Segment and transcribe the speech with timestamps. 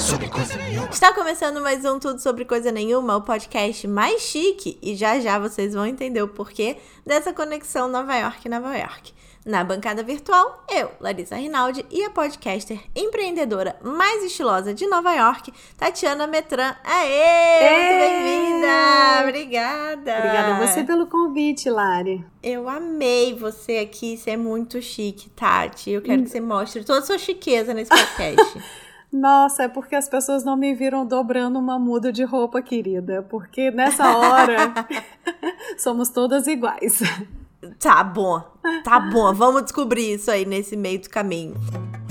[0.00, 0.88] sobre coisa nenhuma.
[0.88, 5.38] Está começando mais um Tudo Sobre Coisa Nenhuma, o podcast mais chique, e já já
[5.38, 9.12] vocês vão entender o porquê dessa conexão Nova York-Nova York.
[9.44, 15.52] Na bancada virtual, eu, Larissa Rinaldi, e a podcaster empreendedora mais estilosa de Nova York,
[15.76, 16.74] Tatiana Metran.
[16.82, 17.60] Aê!
[17.70, 19.24] Muito bem-vinda!
[19.24, 20.16] Obrigada!
[20.18, 22.24] Obrigada a você pelo convite, Lari.
[22.42, 25.90] Eu amei você aqui, você é muito chique, Tati.
[25.90, 28.60] Eu quero que você mostre toda a sua chiqueza nesse podcast.
[29.12, 33.22] Nossa, é porque as pessoas não me viram dobrando uma muda de roupa, querida.
[33.28, 34.72] Porque nessa hora
[35.78, 37.00] somos todas iguais.
[37.78, 38.42] Tá bom,
[38.82, 39.34] tá bom.
[39.34, 41.54] Vamos descobrir isso aí nesse meio do caminho.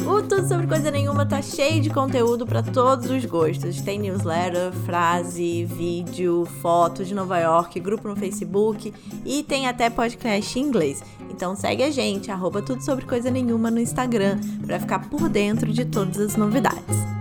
[0.06, 3.82] O Tudo Sobre Coisa Nenhuma tá cheio de conteúdo para todos os gostos.
[3.82, 8.94] Tem newsletter, frase, vídeo, foto de Nova York, grupo no Facebook
[9.26, 11.04] e tem até podcast em inglês.
[11.30, 15.72] Então segue a gente, arroba Tudo Sobre Coisa Nenhuma no Instagram, para ficar por dentro
[15.72, 17.19] de todas as novidades.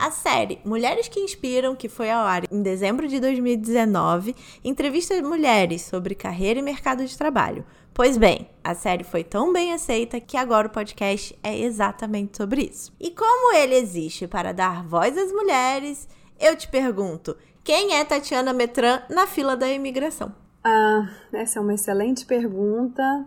[0.00, 4.34] A série Mulheres que Inspiram, que foi ao ar em dezembro de 2019,
[4.64, 7.66] entrevista mulheres sobre carreira e mercado de trabalho.
[7.92, 12.62] Pois bem, a série foi tão bem aceita que agora o podcast é exatamente sobre
[12.62, 12.90] isso.
[12.98, 16.08] E como ele existe para dar voz às mulheres,
[16.40, 20.34] eu te pergunto: quem é Tatiana Metran na fila da imigração?
[20.64, 23.26] Ah, essa é uma excelente pergunta.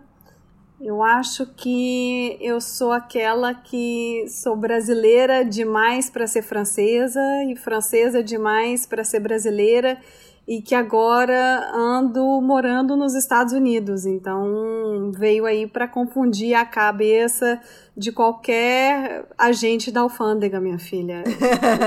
[0.80, 8.22] Eu acho que eu sou aquela que sou brasileira demais para ser francesa e francesa
[8.22, 9.98] demais para ser brasileira
[10.46, 14.04] e que agora ando morando nos Estados Unidos.
[14.04, 17.60] Então veio aí para confundir a cabeça
[17.96, 21.24] de qualquer agente da alfândega, minha filha.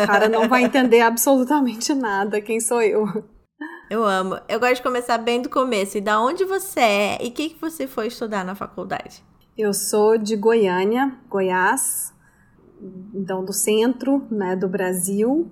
[0.04, 3.06] O cara não vai entender absolutamente nada quem sou eu.
[3.90, 4.38] Eu amo.
[4.50, 5.98] Eu gosto de começar bem do começo.
[5.98, 9.24] E da onde você é e o que, que você foi estudar na faculdade?
[9.58, 12.14] Eu sou de Goiânia, Goiás,
[13.14, 15.50] então do centro né, do Brasil.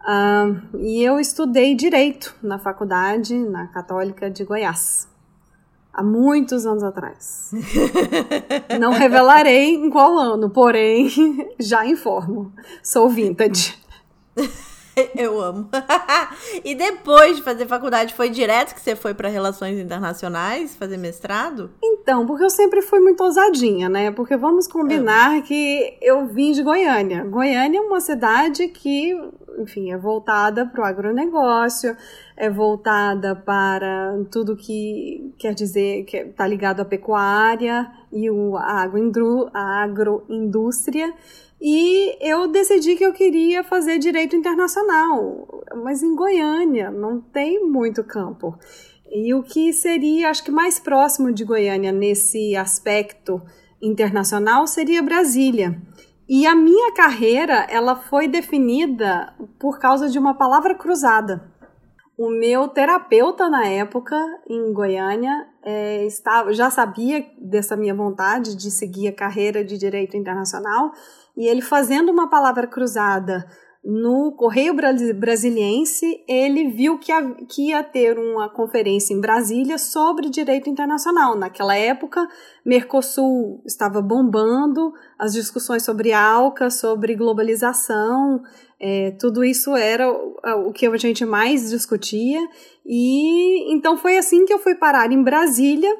[0.00, 5.08] Uh, e eu estudei Direito na faculdade, na Católica de Goiás.
[5.90, 7.50] Há muitos anos atrás.
[8.78, 11.08] Não revelarei em qual ano, porém
[11.58, 12.52] já informo.
[12.82, 13.78] Sou vintage.
[15.16, 15.68] Eu amo.
[16.64, 21.70] e depois de fazer faculdade, foi direto que você foi para relações internacionais, fazer mestrado?
[21.82, 24.10] Então, porque eu sempre fui muito ousadinha, né?
[24.10, 25.40] Porque vamos combinar é.
[25.40, 27.24] que eu vim de Goiânia.
[27.24, 29.12] Goiânia é uma cidade que,
[29.58, 31.96] enfim, é voltada para o agronegócio,
[32.36, 38.86] é voltada para tudo que quer dizer que está ligado à pecuária e o, a
[39.82, 41.12] agroindústria.
[41.66, 48.04] E eu decidi que eu queria fazer direito internacional, mas em Goiânia não tem muito
[48.04, 48.54] campo.
[49.10, 53.40] E o que seria, acho que mais próximo de Goiânia nesse aspecto
[53.80, 55.80] internacional seria Brasília.
[56.28, 61.50] E a minha carreira, ela foi definida por causa de uma palavra cruzada.
[62.14, 64.14] O meu terapeuta na época
[64.50, 70.14] em Goiânia é, estava, já sabia dessa minha vontade de seguir a carreira de direito
[70.14, 70.92] internacional
[71.36, 73.46] e ele fazendo uma palavra cruzada
[73.84, 74.74] no Correio
[75.14, 77.12] Brasiliense, ele viu que,
[77.58, 81.36] ia ter uma conferência em Brasília sobre direito internacional.
[81.36, 82.26] Naquela época,
[82.64, 88.42] Mercosul estava bombando, as discussões sobre ALCA, sobre globalização,
[88.80, 92.40] é, tudo isso era o que a gente mais discutia.
[92.86, 95.94] E então foi assim que eu fui parar em Brasília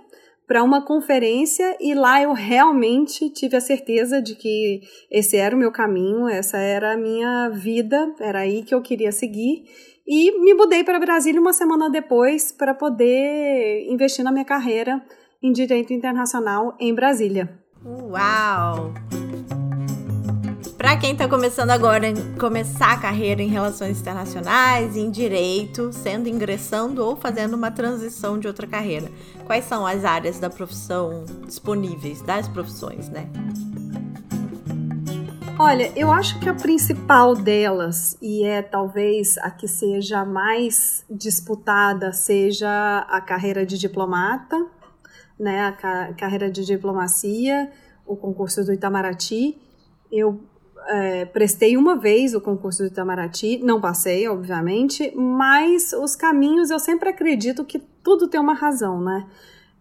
[0.47, 5.59] para uma conferência e lá eu realmente tive a certeza de que esse era o
[5.59, 9.65] meu caminho, essa era a minha vida, era aí que eu queria seguir.
[10.07, 15.03] E me mudei para Brasília uma semana depois para poder investir na minha carreira
[15.43, 17.59] em direito internacional em Brasília.
[17.85, 18.93] Uau!
[20.85, 27.03] Para quem está começando agora, começar a carreira em relações internacionais, em direito, sendo ingressando
[27.03, 29.11] ou fazendo uma transição de outra carreira,
[29.47, 33.31] quais são as áreas da profissão disponíveis, das profissões, né?
[35.59, 42.13] Olha, eu acho que a principal delas, e é talvez a que seja mais disputada,
[42.13, 44.67] seja a carreira de diplomata,
[45.41, 47.73] né, a ca carreira de diplomacia,
[48.05, 49.59] o concurso do Itamaraty.
[50.13, 50.45] Eu
[50.89, 56.79] é, prestei uma vez o concurso do Itamaraty, não passei, obviamente, mas os caminhos eu
[56.79, 59.27] sempre acredito que tudo tem uma razão, né?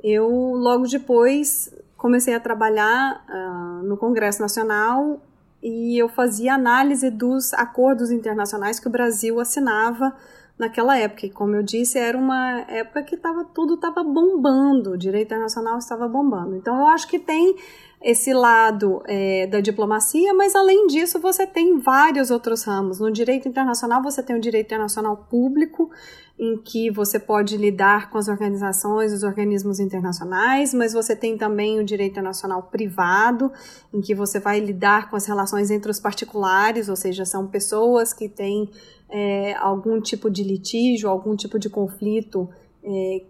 [0.03, 5.21] Eu logo depois comecei a trabalhar uh, no Congresso Nacional
[5.61, 10.13] e eu fazia análise dos acordos internacionais que o Brasil assinava
[10.57, 11.25] naquela época.
[11.25, 15.77] E como eu disse, era uma época que tava, tudo estava bombando, o direito internacional
[15.77, 16.55] estava bombando.
[16.55, 17.55] Então eu acho que tem
[18.03, 22.99] esse lado é, da diplomacia, mas além disso você tem vários outros ramos.
[22.99, 25.89] No direito internacional você tem o direito internacional público,
[26.37, 31.79] em que você pode lidar com as organizações, os organismos internacionais, mas você tem também
[31.79, 33.49] o direito internacional privado,
[33.93, 38.11] em que você vai lidar com as relações entre os particulares, ou seja, são pessoas
[38.11, 38.69] que têm
[39.09, 42.49] é, algum tipo de litígio, algum tipo de conflito
[42.83, 43.21] é,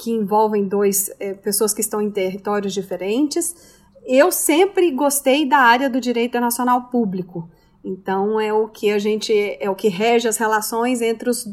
[0.00, 5.88] que envolvem dois é, pessoas que estão em territórios diferentes eu sempre gostei da área
[5.88, 7.48] do direito internacional público.
[7.84, 11.46] Então é o que a gente é o que rege as relações entre os,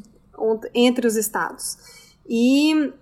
[0.73, 1.77] entre os estados.
[2.27, 2.93] E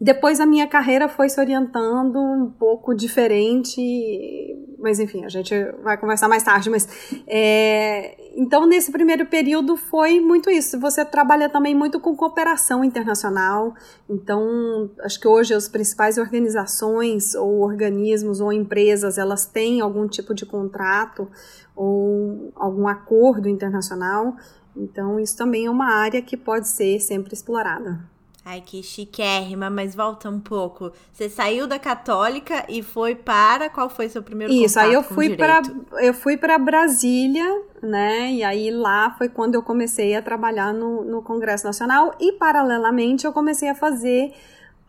[0.00, 3.80] depois a minha carreira foi se orientando um pouco diferente,
[4.78, 5.52] mas enfim, a gente
[5.82, 6.70] vai conversar mais tarde.
[6.70, 6.88] Mas
[7.26, 10.78] é, então nesse primeiro período foi muito isso.
[10.78, 13.74] Você trabalha também muito com cooperação internacional.
[14.08, 20.32] Então acho que hoje as principais organizações ou organismos ou empresas elas têm algum tipo
[20.32, 21.28] de contrato
[21.74, 24.36] ou algum acordo internacional.
[24.76, 28.17] Então isso também é uma área que pode ser sempre explorada.
[28.50, 30.90] Ai, que chiquérrima, mas volta um pouco.
[31.12, 35.36] Você saiu da católica e foi para qual foi seu primeiro Isso, aí eu fui
[35.36, 35.60] para
[35.98, 37.44] eu fui para Brasília,
[37.82, 38.32] né?
[38.32, 43.26] E aí lá foi quando eu comecei a trabalhar no, no Congresso Nacional e paralelamente
[43.26, 44.32] eu comecei a fazer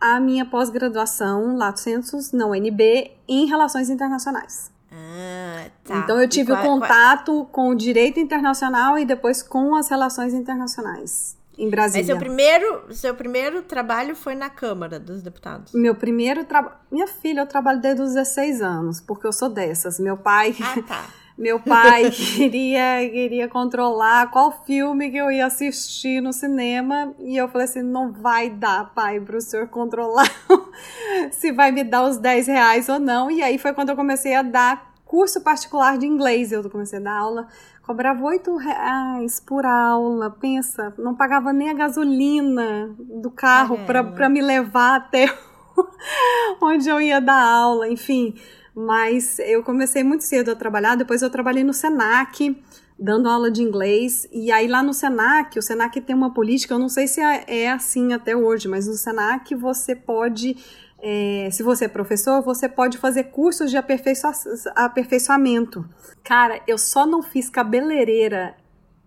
[0.00, 4.72] a minha pós-graduação Lato Sensus na UNB em relações internacionais.
[4.90, 5.98] Ah, tá.
[5.98, 7.44] Então eu tive qual, o contato qual...
[7.44, 12.00] com o direito internacional e depois com as relações internacionais em Brasília.
[12.00, 15.72] Mas seu primeiro, seu primeiro trabalho foi na Câmara dos Deputados?
[15.74, 16.76] Meu primeiro trabalho.
[16.90, 20.00] Minha filha, eu trabalho desde os 16 anos, porque eu sou dessas.
[20.00, 20.56] Meu pai.
[20.60, 21.06] Ah, tá.
[21.36, 27.14] Meu pai queria, queria controlar qual filme que eu ia assistir no cinema.
[27.18, 30.30] E eu falei assim: não vai dar, pai, para o senhor controlar
[31.32, 33.30] se vai me dar os 10 reais ou não.
[33.30, 36.52] E aí foi quando eu comecei a dar curso particular de inglês.
[36.52, 37.48] Eu comecei a dar aula
[37.90, 44.40] Cobrava oito reais por aula, pensa, não pagava nem a gasolina do carro para me
[44.40, 45.26] levar até
[46.62, 48.36] onde eu ia dar aula, enfim.
[48.72, 52.56] Mas eu comecei muito cedo a trabalhar, depois eu trabalhei no Senac,
[52.96, 56.78] dando aula de inglês, e aí lá no Senac, o Senac tem uma política, eu
[56.78, 60.56] não sei se é, é assim até hoje, mas no Senac você pode
[61.02, 64.32] é, se você é professor, você pode fazer cursos de aperfeiçoa
[64.76, 65.88] aperfeiçoamento.
[66.22, 68.54] Cara, eu só não fiz cabeleireira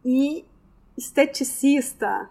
[0.04, 0.44] e
[0.98, 2.30] esteticista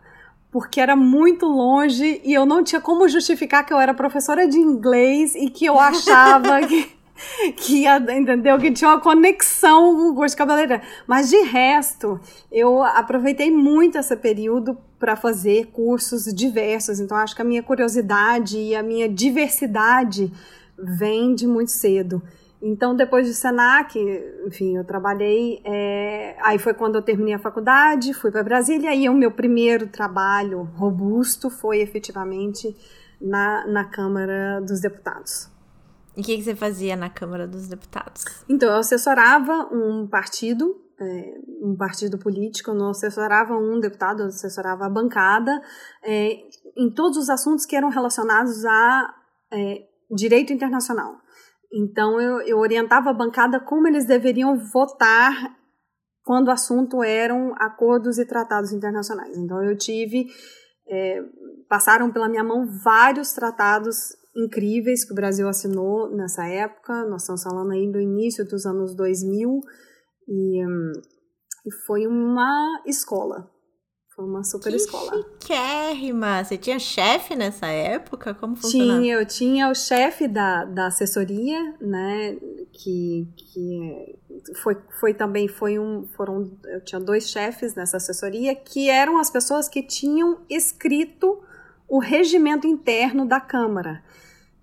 [0.50, 4.58] porque era muito longe e eu não tinha como justificar que eu era professora de
[4.58, 6.94] inglês e que eu achava que
[7.56, 10.82] que entendeu que tinha uma conexão com o curso de cabeleireira.
[11.06, 12.20] Mas de resto,
[12.50, 17.00] eu aproveitei muito esse período para fazer cursos diversos.
[17.00, 20.32] Então acho que a minha curiosidade e a minha diversidade
[20.78, 22.22] vem de muito cedo.
[22.64, 23.98] Então, depois do Senac,
[24.46, 25.60] enfim, eu trabalhei.
[25.64, 29.88] É, aí foi quando eu terminei a faculdade, fui para Brasília, e o meu primeiro
[29.88, 32.76] trabalho robusto foi efetivamente
[33.20, 35.51] na, na Câmara dos Deputados.
[36.16, 38.24] E o que, que, você fazia na Câmara dos Deputados?
[38.48, 44.26] Então, eu assessorava um partido, é, um partido político, eu não assessorava um deputado, eu
[44.26, 45.60] assessorava a bancada,
[46.04, 46.38] é,
[46.76, 49.14] em todos os assuntos que eram relacionados a
[49.52, 51.16] é, direito internacional.
[51.72, 55.34] Então, eu, eu orientava a bancada como eles deveriam votar
[56.22, 59.36] quando o assunto eram acordos e tratados internacionais.
[59.36, 60.26] Então, eu tive.
[60.86, 61.22] É,
[61.68, 67.04] passaram pela minha mão vários tratados incríveis que o Brasil assinou nessa época.
[67.06, 69.60] Nós estamos falando aí do início dos anos 2000
[70.28, 70.92] e, hum,
[71.86, 73.50] foi uma escola.
[74.14, 75.24] Foi uma super que escola.
[75.40, 76.44] Chiquérrima!
[76.44, 78.34] Você tinha chefe nessa época?
[78.34, 79.00] Como funcionava?
[79.00, 82.36] Tinha, eu tinha o chefe da, da assessoria, né?
[82.72, 84.18] Que, que
[84.62, 89.30] foi, foi também, foi um, foram, eu tinha dois chefes nessa assessoria que eram as
[89.30, 91.42] pessoas que tinham escrito
[91.88, 94.02] o regimento interno da Câmara.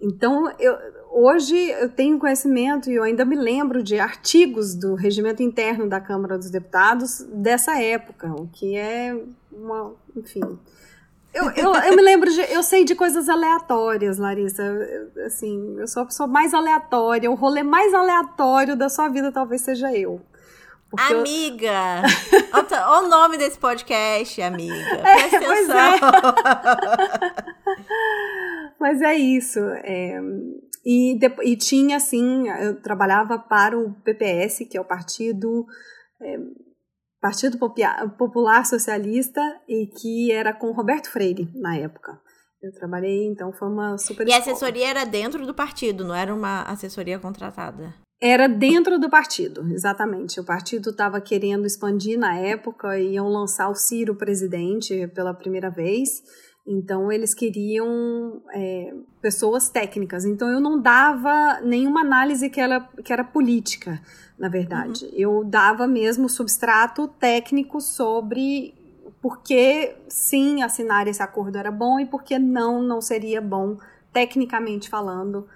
[0.01, 0.77] Então, eu,
[1.12, 6.00] hoje eu tenho conhecimento e eu ainda me lembro de artigos do regimento interno da
[6.00, 9.13] Câmara dos Deputados dessa época, o que é
[9.51, 9.94] uma.
[10.15, 10.58] Enfim.
[11.34, 12.39] Eu, eu, eu me lembro de.
[12.51, 14.63] Eu sei de coisas aleatórias, Larissa.
[14.63, 17.29] Eu, assim, eu sou a pessoa mais aleatória.
[17.29, 20.22] O rolê mais aleatório da sua vida talvez seja eu.
[20.98, 22.01] amiga!
[22.88, 24.74] Olha o nome desse podcast, amiga.
[24.74, 25.94] É, Presta é, atenção.
[27.68, 28.20] É.
[28.79, 29.59] Mas é isso.
[29.59, 30.19] É,
[30.86, 35.65] e, e tinha, assim, eu trabalhava para o PPS, que é o Partido,
[36.21, 36.38] é,
[37.21, 37.57] Partido
[38.17, 42.19] Popular Socialista, e que era com Roberto Freire na época.
[42.62, 44.27] Eu trabalhei, então foi uma super.
[44.27, 47.93] E a assessoria era dentro do partido, não era uma assessoria contratada?
[48.21, 50.41] Era dentro do partido, exatamente.
[50.41, 55.69] O partido estava querendo expandir na época e iam lançar o Ciro presidente pela primeira
[55.69, 56.21] vez.
[56.68, 60.24] Então, eles queriam é, pessoas técnicas.
[60.24, 64.00] Então, eu não dava nenhuma análise que era, que era política,
[64.38, 65.06] na verdade.
[65.06, 65.12] Uhum.
[65.13, 68.75] Eu dava mesmo substrato técnico sobre
[69.22, 73.78] por que sim assinar esse acordo era bom e por que não, não seria bom,
[74.13, 75.48] tecnicamente falando,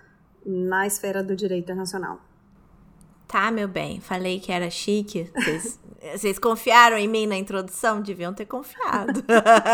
[0.45, 2.19] na esfera do direito internacional.
[3.33, 5.27] Tá, meu bem, falei que era chique.
[5.33, 5.79] Vocês,
[6.15, 7.99] vocês confiaram em mim na introdução?
[7.99, 9.23] Deviam ter confiado.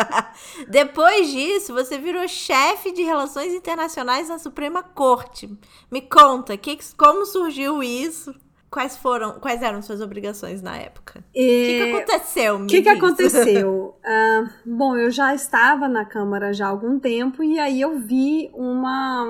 [0.69, 5.53] Depois disso, você virou chefe de relações internacionais na Suprema Corte.
[5.91, 8.33] Me conta, que, como surgiu isso?
[8.71, 11.19] Quais foram, quais eram suas obrigações na época?
[11.19, 12.55] O que, que, aconteceu?
[12.55, 13.95] O que, que aconteceu?
[13.97, 18.49] uh, bom, eu já estava na Câmara já há algum tempo e aí eu vi
[18.53, 19.25] uma.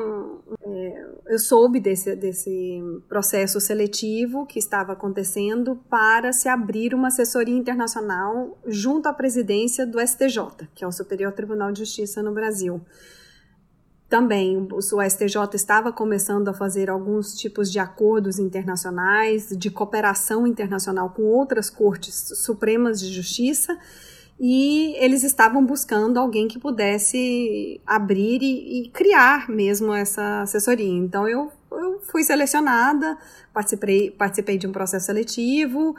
[1.30, 8.58] Eu soube desse, desse processo seletivo que estava acontecendo para se abrir uma assessoria internacional
[8.66, 12.82] junto à presidência do STJ, que é o Superior Tribunal de Justiça no Brasil.
[14.10, 21.12] Também o STJ estava começando a fazer alguns tipos de acordos internacionais, de cooperação internacional
[21.12, 23.78] com outras cortes supremas de justiça,
[24.40, 30.88] e eles estavam buscando alguém que pudesse abrir e, e criar mesmo essa assessoria.
[30.88, 33.18] Então eu, eu fui selecionada,
[33.54, 35.96] participei, participei de um processo seletivo,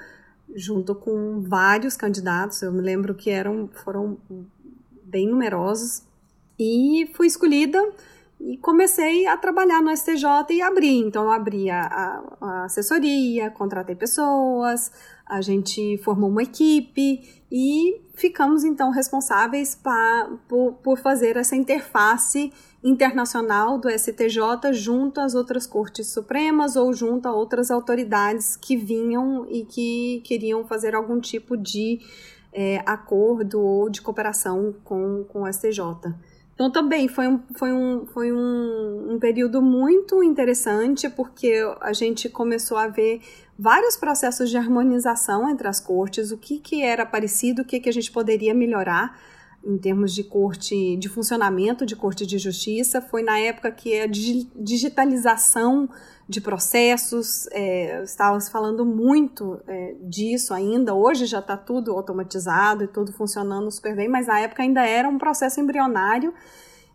[0.55, 4.19] junto com vários candidatos, eu me lembro que eram, foram
[5.05, 6.03] bem numerosos,
[6.59, 7.83] e fui escolhida
[8.39, 10.99] e comecei a trabalhar no STJ e abri.
[10.99, 14.93] Então, abri a, a, assessoria, contratei pessoas,
[15.31, 22.53] a gente formou uma equipe e ficamos, então, responsáveis pa, por, por fazer essa interface
[22.83, 29.47] internacional do STJ junto às outras cortes supremas ou junto a outras autoridades que vinham
[29.49, 32.01] e que queriam fazer algum tipo de
[32.53, 36.13] é, acordo ou de cooperação com, com o STJ.
[36.61, 42.29] Então também foi um, foi um, foi um, um período muito interessante porque a gente
[42.29, 43.23] começou a ver
[43.61, 47.91] vários processos de harmonização entre as cortes, o que, que era parecido, o que, que
[47.91, 49.21] a gente poderia melhorar
[49.63, 53.03] em termos de corte, de funcionamento de corte de justiça.
[53.03, 55.91] Foi na época que a digitalização
[56.27, 60.95] de processos, é, estávamos falando muito é, disso ainda.
[60.95, 65.07] Hoje já está tudo automatizado e tudo funcionando super bem, mas na época ainda era
[65.07, 66.33] um processo embrionário.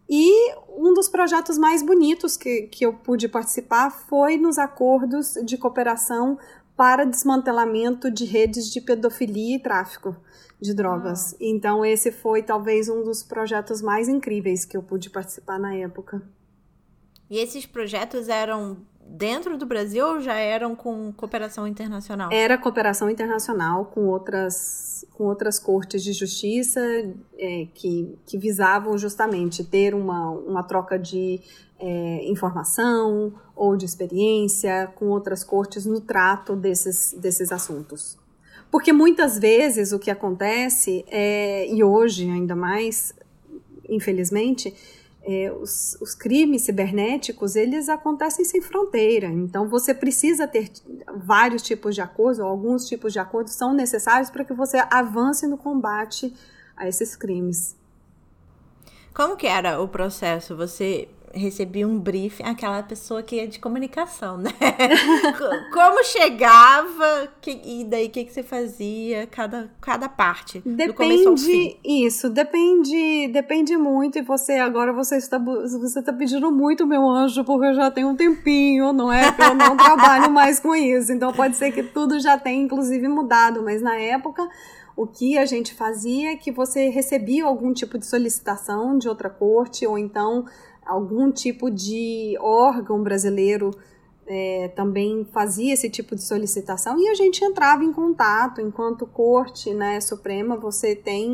[0.10, 5.58] E um dos projetos mais bonitos que, que eu pude participar foi nos acordos de
[5.58, 6.38] cooperação
[6.76, 10.16] para desmantelamento de redes de pedofilia e tráfico
[10.62, 11.34] de drogas.
[11.34, 11.38] Ah.
[11.40, 16.22] Então, esse foi talvez um dos projetos mais incríveis que eu pude participar na época.
[17.30, 22.30] E esses projetos eram dentro do Brasil ou já eram com cooperação internacional?
[22.32, 26.82] Era cooperação internacional com outras, com outras cortes de justiça
[27.38, 31.40] é, que, que visavam justamente ter uma, uma troca de
[31.80, 38.18] é, informação ou de experiência com outras cortes no trato desses, desses assuntos.
[38.72, 43.14] Porque muitas vezes o que acontece, é, e hoje ainda mais,
[43.88, 44.74] infelizmente,
[45.27, 49.27] é, os, os, crimes cibernéticos eles acontecem sem fronteira.
[49.27, 50.72] Então você precisa ter
[51.17, 55.48] vários tipos de acordos, ou alguns tipos de acordos são necessários para que você avance
[55.48, 56.32] no combate
[56.77, 57.75] a esses crimes.
[59.13, 60.55] Como que era o processo?
[60.55, 64.51] Você recebi um briefing, aquela pessoa que é de comunicação, né?
[65.74, 70.62] Como chegava que, e daí o que, que você fazia, cada, cada parte.
[70.65, 74.18] Depende, isso, depende, depende muito.
[74.18, 78.10] E você agora você está, você está pedindo muito, meu anjo, porque eu já tenho
[78.10, 79.32] um tempinho, não é?
[79.32, 81.12] Que eu não trabalho mais com isso.
[81.12, 84.48] Então pode ser que tudo já tenha, inclusive, mudado, mas na época
[84.96, 89.30] o que a gente fazia é que você recebia algum tipo de solicitação de outra
[89.30, 90.46] corte, ou então
[90.86, 93.72] algum tipo de órgão brasileiro
[94.27, 99.72] é, também fazia esse tipo de solicitação e a gente entrava em contato enquanto corte
[99.74, 101.32] né, suprema você tem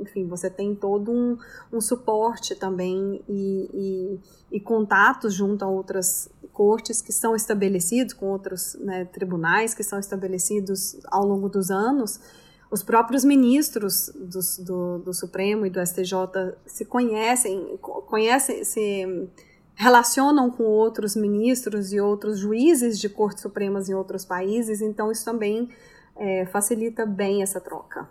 [0.00, 1.36] enfim você tem todo um,
[1.70, 8.26] um suporte também e, e, e, contatos junto a outras cortes que são estabelecidos com
[8.26, 12.18] outros né, tribunais que são estabelecidos ao longo dos anos
[12.70, 16.12] os próprios ministros do, do, do, Supremo e do STJ
[16.66, 19.28] se conhecem, conhecem, se
[19.74, 25.24] relacionam com outros ministros e outros juízes de cortes supremas em outros países, então isso
[25.24, 25.68] também
[26.16, 28.08] é, facilita bem essa troca.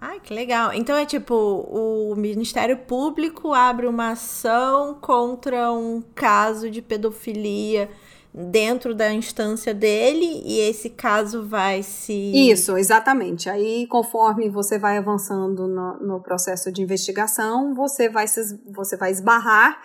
[0.00, 0.72] Ai, que legal.
[0.72, 7.88] Então é tipo, o Ministério Público abre uma ação contra um caso de pedofilia
[8.34, 12.12] dentro da instância dele e esse caso vai se.
[12.50, 13.50] Isso, exatamente.
[13.50, 19.10] Aí, conforme você vai avançando no, no processo de investigação, você vai, se, você vai
[19.10, 19.80] esbarrar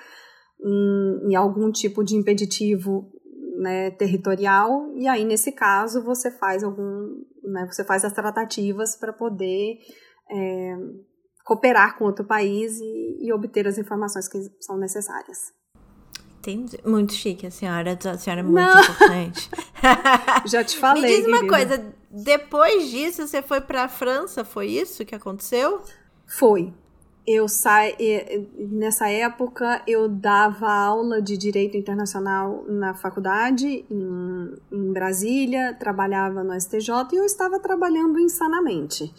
[0.63, 3.12] em, em algum tipo de impeditivo
[3.58, 7.25] né, territorial, e aí, nesse caso, você faz algum.
[7.44, 9.77] Né, você faz as tratativas para poder.
[10.30, 10.75] É,
[11.46, 15.54] cooperar com outro país e, e obter as informações que são necessárias.
[16.48, 16.80] Entendi.
[16.86, 17.98] Muito chique a senhora.
[18.06, 18.82] A senhora é muito Não.
[18.82, 19.50] importante.
[20.48, 21.01] Já te falei.
[21.04, 21.77] Me diz uma querida.
[21.77, 21.94] coisa.
[22.10, 24.46] Depois disso, você foi para a França?
[24.46, 25.82] Foi isso que aconteceu?
[26.25, 26.74] Foi.
[27.25, 35.75] Eu saí nessa época eu dava aula de direito internacional na faculdade em, em Brasília,
[35.77, 39.13] trabalhava no STJ e eu estava trabalhando insanamente,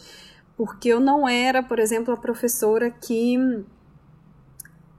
[0.56, 3.36] porque eu não era, por exemplo, a professora que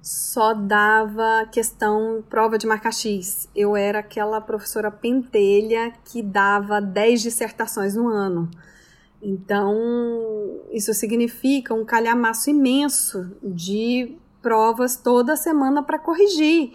[0.01, 3.49] só dava questão prova de marca X.
[3.55, 8.49] Eu era aquela professora pentelha que dava 10 dissertações no ano.
[9.21, 9.75] Então,
[10.71, 16.73] isso significa um calhamaço imenso de provas toda semana para corrigir.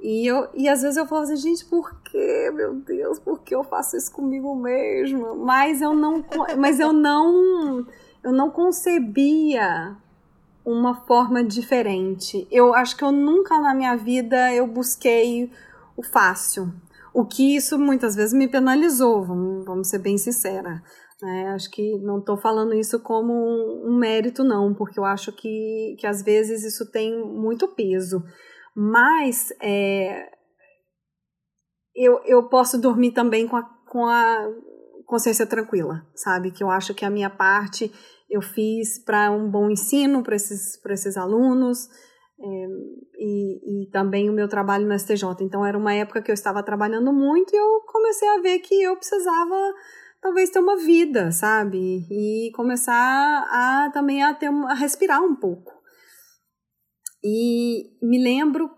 [0.00, 3.54] E, eu, e às vezes eu falo assim, gente, por que, meu Deus, por que
[3.54, 5.34] eu faço isso comigo mesma?
[5.34, 6.24] Mas eu não,
[6.58, 7.86] mas eu não,
[8.22, 9.96] eu não concebia
[10.64, 12.46] uma forma diferente.
[12.50, 15.50] Eu acho que eu nunca na minha vida eu busquei
[15.96, 16.72] o fácil.
[17.12, 20.82] O que isso muitas vezes me penalizou, vamos, vamos ser bem sincera.
[21.22, 21.48] Né?
[21.54, 26.06] Acho que não estou falando isso como um, mérito, não, porque eu acho que, que
[26.06, 28.22] às vezes isso tem muito peso.
[28.74, 30.28] Mas é,
[31.94, 34.50] eu, eu posso dormir também com a, com a
[35.06, 36.50] consciência tranquila, sabe?
[36.50, 37.92] Que eu acho que a minha parte
[38.34, 41.88] eu fiz para um bom ensino para esses, esses alunos
[42.38, 42.66] é,
[43.18, 45.24] e, e também o meu trabalho no STJ.
[45.40, 48.82] Então era uma época que eu estava trabalhando muito e eu comecei a ver que
[48.82, 49.74] eu precisava
[50.20, 52.06] talvez ter uma vida, sabe?
[52.10, 55.72] E começar a também a ter a respirar um pouco.
[57.22, 58.70] E me lembro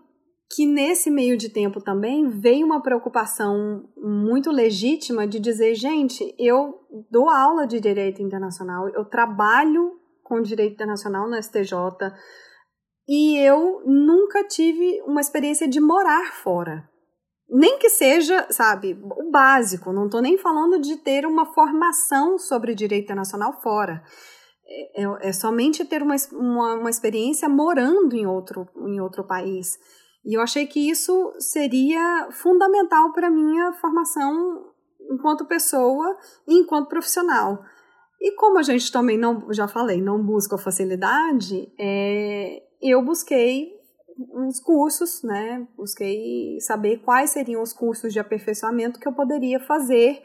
[0.53, 6.76] que nesse meio de tempo também veio uma preocupação muito legítima de dizer, gente, eu
[7.09, 11.71] dou aula de direito internacional, eu trabalho com direito internacional no STJ
[13.07, 16.87] e eu nunca tive uma experiência de morar fora.
[17.49, 22.75] Nem que seja, sabe, o básico, não estou nem falando de ter uma formação sobre
[22.75, 24.03] direito internacional fora.
[24.67, 29.77] É, é, é somente ter uma, uma, uma experiência morando em outro, em outro país.
[30.25, 34.73] E eu achei que isso seria fundamental para a minha formação
[35.09, 36.17] enquanto pessoa
[36.47, 37.63] e enquanto profissional.
[38.19, 43.71] E como a gente também não, já falei, não busca facilidade, é, eu busquei
[44.33, 45.67] uns cursos, né?
[45.77, 50.21] Busquei saber quais seriam os cursos de aperfeiçoamento que eu poderia fazer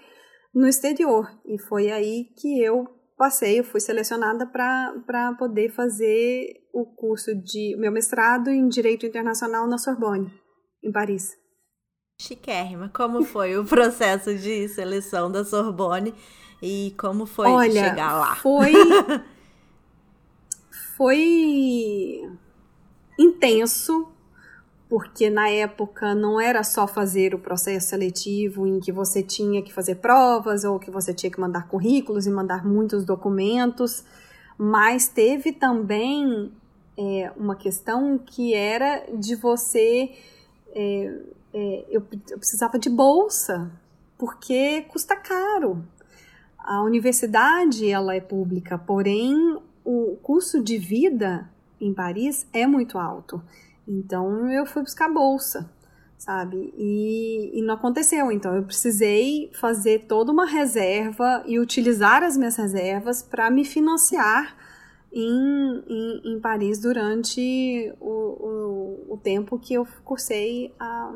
[0.55, 1.29] no exterior.
[1.47, 7.77] E foi aí que eu passei, eu fui selecionada para poder fazer o curso de
[7.79, 10.33] meu mestrado em Direito Internacional na Sorbonne,
[10.83, 11.42] em Paris.
[12.23, 12.89] Chiquérrima.
[12.95, 16.15] Como foi o processo de seleção da Sorbonne
[16.63, 18.37] e como foi Olha, chegar lá?
[18.37, 18.73] Foi
[20.97, 22.31] foi
[23.19, 24.09] intenso,
[24.89, 29.73] porque na época não era só fazer o processo seletivo em que você tinha que
[29.73, 34.05] fazer provas ou que você tinha que mandar currículos e mandar muitos documentos,
[34.57, 36.53] mas teve também
[36.97, 40.13] é, uma questão que era de você.
[40.75, 43.71] É, é, eu, eu precisava de bolsa,
[44.19, 45.85] porque custa caro.
[46.59, 53.43] A universidade ela é pública, porém o custo de vida em Paris é muito alto.
[53.87, 55.69] Então eu fui buscar bolsa,
[56.17, 56.73] sabe?
[56.77, 58.31] E, e não aconteceu.
[58.31, 64.57] Então eu precisei fazer toda uma reserva e utilizar as minhas reservas para me financiar
[65.13, 71.13] em, em, em, Paris durante o, o, o, tempo que eu cursei a,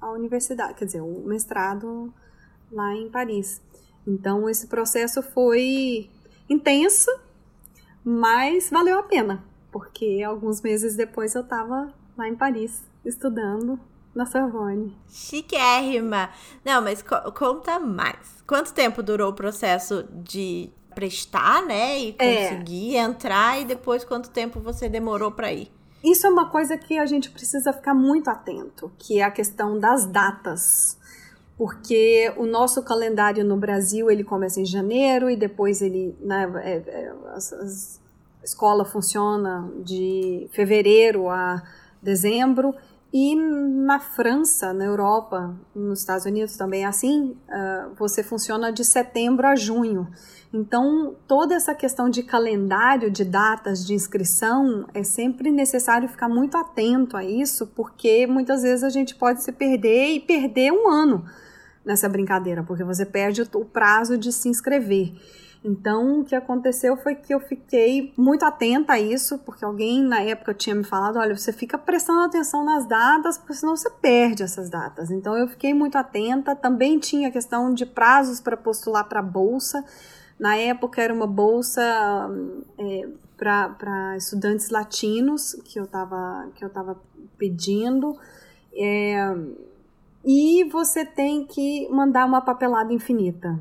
[0.00, 2.12] a universidade, quer dizer, o mestrado
[2.72, 3.62] lá em Paris.
[4.06, 6.10] Então esse processo foi
[6.48, 7.10] intenso,
[8.04, 13.78] mas valeu a pena porque alguns meses depois eu estava lá em Paris estudando
[14.14, 14.96] na Sorbonne.
[15.08, 16.30] Chiquérrima!
[16.64, 18.42] Não, mas co conta mais.
[18.46, 21.96] Quanto tempo durou o processo de prestar, né?
[22.00, 22.48] E é.
[22.48, 22.98] conseguir é.
[22.98, 25.70] entrar e depois quanto tempo você demorou para ir?
[26.02, 29.78] Isso é uma coisa que a gente precisa ficar muito atento, que é a questão
[29.78, 30.98] das datas.
[31.56, 36.72] Porque o nosso calendário no Brasil ele começa em janeiro e depois ele, né, é,
[36.88, 38.00] é, as
[38.42, 41.62] escola funciona de fevereiro a
[42.02, 42.74] dezembro
[43.12, 48.84] E na França, na Europa, nos Estados Unidos também é assim, uh, você funciona de
[48.84, 50.08] setembro a junho.
[50.52, 56.56] Então, toda essa questão de calendário, de datas de inscrição, é sempre necessário ficar muito
[56.58, 61.24] atento a isso, porque muitas vezes a gente pode se perder e perder um ano
[61.84, 65.14] nessa brincadeira, porque você perde o prazo de se inscrever.
[65.68, 70.22] Então, o que aconteceu foi que eu fiquei muito atenta a isso, porque alguém na
[70.22, 74.42] época tinha me falado: olha, você fica prestando atenção nas datas, porque senão você perde
[74.42, 75.10] essas datas.
[75.10, 76.56] Então, eu fiquei muito atenta.
[76.56, 79.84] Também tinha a questão de prazos para postular para bolsa.
[80.40, 81.82] Na época, era uma bolsa
[82.78, 86.96] é, para estudantes latinos que eu estava
[87.36, 88.16] pedindo.
[88.74, 89.34] É,
[90.24, 93.58] e você tem que mandar uma papelada infinita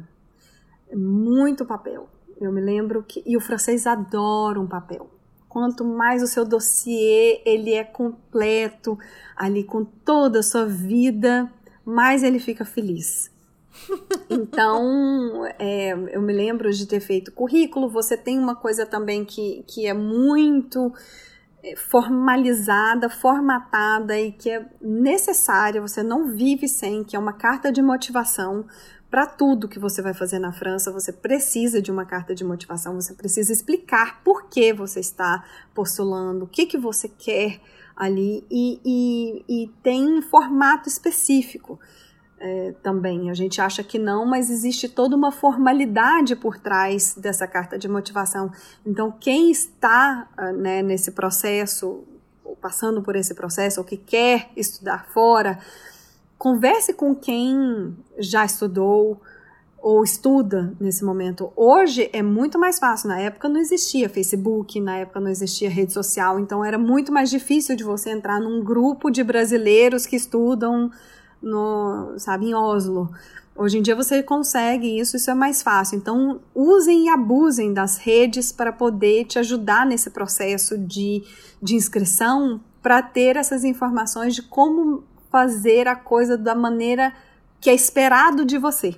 [0.96, 2.10] muito papel.
[2.40, 3.24] Eu me lembro que.
[3.26, 5.10] E o francês adora um papel.
[5.50, 8.98] Quanto mais o seu dossiê ele é completo,
[9.36, 11.52] ali com toda a sua vida,
[11.86, 13.32] mais ele fica feliz.
[14.30, 17.90] Então, é, eu me lembro de ter feito currículo.
[17.90, 20.94] Você tem uma coisa também que, que é muito
[21.64, 27.72] é, formalizada, formatada e que é necessária, você não vive sem, que é uma carta
[27.72, 28.66] de motivação
[29.10, 32.96] para tudo que você vai fazer na França, você precisa de uma carta de motivação,
[32.96, 37.62] você precisa explicar por que você está postulando, o que, que você quer
[37.96, 41.80] ali, e, e, e tem um formato específico.
[42.40, 43.32] É, também.
[43.32, 47.88] A gente acha que não, mas existe toda uma formalidade por trás dessa carta de
[47.88, 48.52] motivação.
[48.86, 52.04] Então, quem está ah, né, nesse processo,
[52.46, 55.58] ou passando por esse processo, ou que quer estudar fora,
[56.38, 59.20] Converse com quem já estudou
[59.80, 61.52] ou estuda nesse momento.
[61.56, 63.10] Hoje é muito mais fácil.
[63.10, 67.30] Na época não existia Facebook, na época não existia rede social, então era muito mais
[67.30, 70.92] difícil de você entrar num grupo de brasileiros que estudam
[71.42, 73.10] no, sabe, em Oslo.
[73.56, 75.98] Hoje em dia você consegue isso, isso é mais fácil.
[75.98, 81.24] Então, usem e abusem das redes para poder te ajudar nesse processo de,
[81.62, 87.14] de inscrição, para ter essas informações de como fazer a coisa da maneira
[87.60, 88.98] que é esperado de você.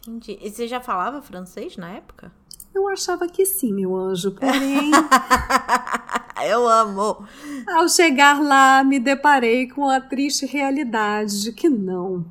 [0.00, 0.38] Entendi.
[0.40, 2.32] E você já falava francês na época?
[2.74, 4.90] Eu achava que sim, meu anjo, porém.
[6.46, 7.26] Eu amo!
[7.66, 12.24] Ao chegar lá, me deparei com a triste realidade de que não.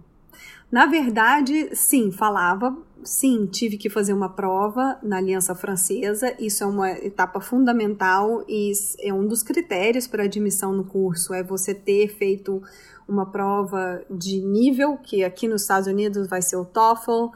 [0.72, 2.76] Na verdade, sim, falava
[3.08, 6.36] sim, tive que fazer uma prova na Aliança Francesa.
[6.38, 11.42] Isso é uma etapa fundamental e é um dos critérios para admissão no curso é
[11.42, 12.62] você ter feito
[13.08, 17.28] uma prova de nível, que aqui nos Estados Unidos vai ser o TOEFL,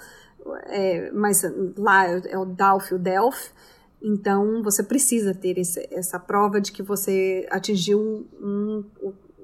[0.66, 1.42] é, mas
[1.78, 3.52] lá é o DALF, o DELF.
[4.04, 8.84] Então, você precisa ter esse, essa prova de que você atingiu um,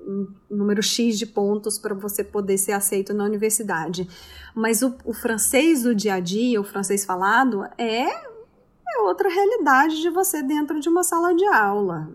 [0.07, 4.07] um número X de pontos para você poder ser aceito na universidade.
[4.55, 10.01] Mas o, o francês do dia a dia, o francês falado, é, é outra realidade
[10.01, 12.09] de você dentro de uma sala de aula.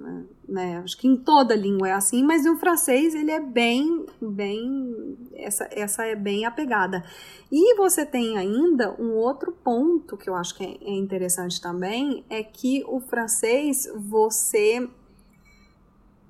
[0.48, 0.81] Né?
[0.83, 5.68] Acho que em toda língua é assim, mas o francês ele é bem, bem, essa,
[5.70, 7.05] essa é bem a pegada.
[7.50, 12.24] E você tem ainda um outro ponto que eu acho que é, é interessante também,
[12.28, 14.88] é que o francês, você,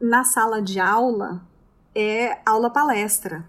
[0.00, 1.42] na sala de aula,
[1.94, 3.44] é aula palestra.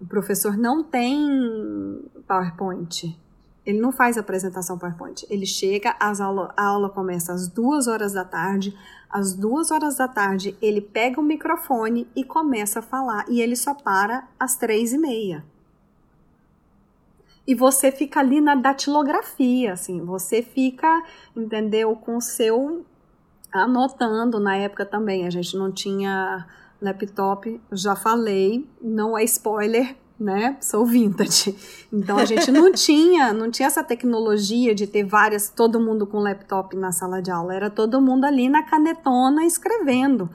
[0.00, 3.18] O professor não tem PowerPoint.
[3.66, 5.26] Ele não faz apresentação PowerPoint.
[5.28, 8.74] Ele chega, as aula, a aula começa às duas horas da tarde.
[9.10, 13.24] Às duas horas da tarde, ele pega o microfone e começa a falar.
[13.28, 15.44] E ele só para às três e meia.
[17.46, 20.04] E você fica ali na datilografia, assim.
[20.04, 21.02] Você fica,
[21.34, 22.86] entendeu, com o seu
[23.50, 24.38] anotando.
[24.38, 26.46] Na época também, a gente não tinha
[26.80, 30.56] laptop, já falei, não é spoiler, né?
[30.60, 31.56] Sou vintage.
[31.92, 36.18] Então a gente não tinha, não tinha essa tecnologia de ter várias, todo mundo com
[36.18, 40.28] laptop na sala de aula, era todo mundo ali na canetona escrevendo.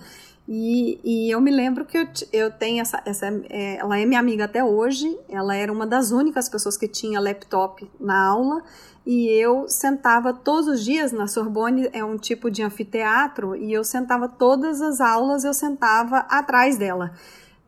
[0.47, 4.19] E, e eu me lembro que eu, eu tenho essa, essa é, ela é minha
[4.19, 8.61] amiga até hoje, ela era uma das únicas pessoas que tinha laptop na aula,
[9.05, 13.85] e eu sentava todos os dias na Sorbonne, é um tipo de anfiteatro, e eu
[13.85, 17.13] sentava todas as aulas, eu sentava atrás dela.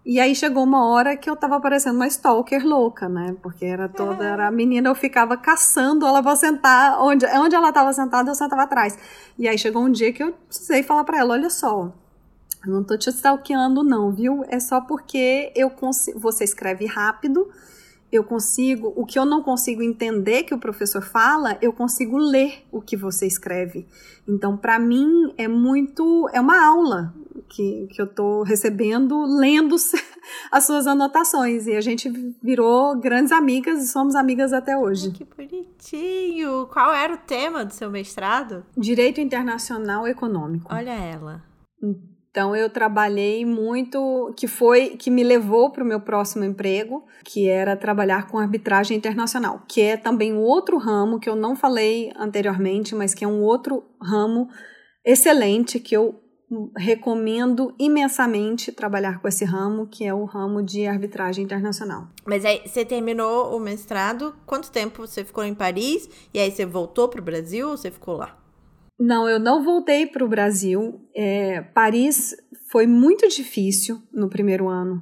[0.06, 3.36] E aí chegou uma hora que eu tava parecendo uma stalker louca, né?
[3.42, 7.72] Porque era toda, era a menina, eu ficava caçando ela pra sentar, onde, onde ela
[7.72, 8.96] tava sentada, eu sentava atrás.
[9.40, 11.92] E aí chegou um dia que eu precisei falar para ela, olha só,
[12.65, 14.43] eu não tô te stalkeando não, viu?
[14.47, 15.71] É só porque eu
[16.15, 17.47] você escreve rápido,
[18.12, 22.65] eu consigo, o que eu não consigo entender que o professor fala, eu consigo ler
[22.71, 23.86] o que você escreve.
[24.28, 27.13] Então, para mim, é muito, é uma aula
[27.49, 29.75] que, que eu estou recebendo, lendo
[30.51, 31.67] as suas anotações.
[31.67, 32.10] E a gente
[32.41, 35.12] virou grandes amigas e somos amigas até hoje.
[35.12, 36.67] que bonitinho!
[36.67, 38.65] Qual era o tema do seu mestrado?
[38.78, 40.73] Direito Internacional Econômico.
[40.73, 41.43] Olha ela.
[41.84, 42.14] Então
[42.56, 47.78] eu trabalhei muito, que foi que me levou para o meu próximo emprego, que era
[47.78, 52.93] trabalhar com arbitragem internacional, que é também um outro ramo que eu não falei anteriormente,
[52.93, 54.50] mas que é um outro ramo
[55.06, 56.19] excelente que eu
[56.78, 62.08] recomendo imensamente trabalhar com esse ramo, que é o ramo de arbitragem internacional.
[62.26, 66.10] Mas aí você terminou o mestrado, quanto tempo você ficou em Paris?
[66.34, 68.45] E aí você voltou para o Brasil ou você ficou lá?
[69.00, 71.02] Não, eu não voltei para o Brasil.
[71.16, 72.36] É, Paris
[72.72, 75.02] foi muito difícil no primeiro ano.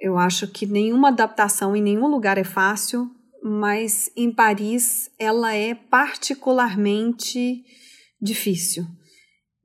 [0.00, 3.10] Eu acho que nenhuma adaptação em nenhum lugar é fácil,
[3.42, 7.62] mas em Paris ela é particularmente
[8.20, 8.84] difícil.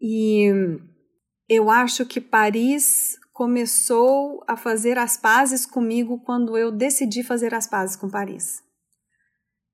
[0.02, 0.50] E
[1.48, 7.68] eu acho que Paris começou a fazer as pazes comigo quando eu decidi fazer as
[7.68, 8.62] pazes com Paris.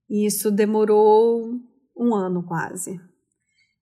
[0.09, 1.51] E isso demorou
[1.97, 2.99] um ano quase.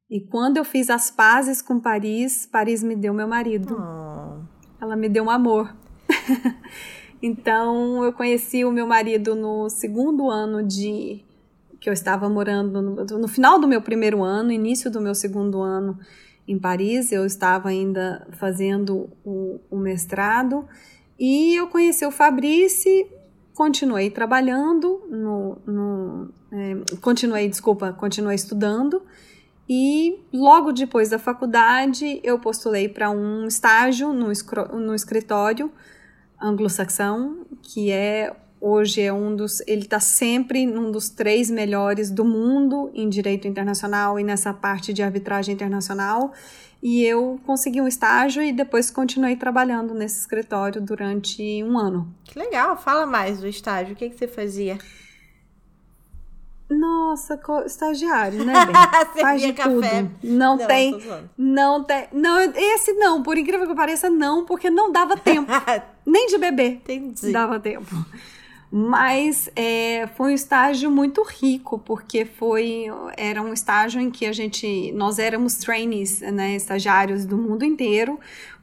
[0.10, 3.76] E quando eu fiz as pazes com Paris, Paris me deu meu marido.
[3.78, 4.42] Oh.
[4.82, 5.76] Ela me deu um amor.
[7.22, 11.24] então eu conheci o meu marido no segundo ano de
[11.80, 15.62] que eu estava morando no, no final do meu primeiro ano, início do meu segundo
[15.62, 16.00] ano
[16.48, 17.12] em Paris.
[17.12, 20.66] Eu estava ainda fazendo o, o mestrado
[21.20, 23.08] e eu conheci o Fabrice,
[23.54, 29.02] continuei trabalhando no, no é, continuei, desculpa, continuei estudando
[29.70, 34.32] e logo depois da faculdade, eu postulei para um estágio no,
[34.80, 35.72] no escritório
[36.40, 42.26] anglo-saxão, que é hoje é um dos, ele está sempre num dos três melhores do
[42.26, 46.32] mundo em direito internacional e nessa parte de arbitragem internacional.
[46.82, 52.14] E eu consegui um estágio e depois continuei trabalhando nesse escritório durante um ano.
[52.24, 52.78] Que legal!
[52.78, 53.94] Fala mais do estágio.
[53.94, 54.78] O que, que você fazia?
[56.70, 59.22] Nossa, estagiário, né, bem?
[59.22, 59.70] Faz de café.
[59.70, 60.12] tudo.
[60.24, 61.02] Não, não tem,
[61.38, 65.52] não tem, não, esse não, por incrível que pareça, não, porque não dava tempo,
[66.06, 67.32] nem de beber Entendi.
[67.32, 67.96] dava tempo.
[68.70, 74.34] Mas é, foi um estágio muito rico, porque foi era um estágio em que a
[74.34, 78.20] gente, nós éramos trainees, né, estagiários do mundo inteiro,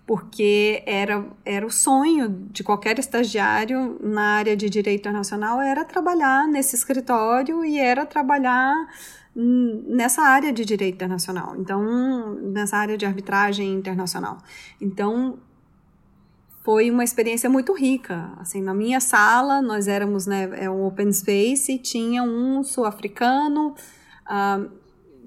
[0.06, 6.46] porque era, era o sonho de qualquer estagiário na área de direito internacional era trabalhar
[6.46, 8.74] nesse escritório e era trabalhar
[9.34, 14.38] nessa área de direito internacional, então nessa área de arbitragem internacional.
[14.80, 15.38] Então
[16.62, 18.30] foi uma experiência muito rica.
[18.38, 23.74] Assim, na minha sala nós éramos né, é um open space e tinha um sul-africano
[24.26, 24.83] uh,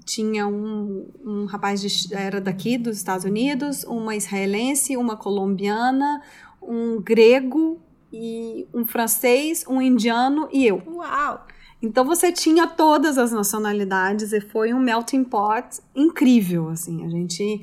[0.08, 6.22] tinha um, um rapaz de, era daqui dos Estados Unidos, uma israelense, uma colombiana,
[6.62, 7.78] um grego
[8.10, 10.82] e um francês, um indiano e eu.
[10.86, 11.46] Uau!
[11.82, 17.04] Então você tinha todas as nacionalidades e foi um melting pot incrível, assim.
[17.04, 17.60] A gente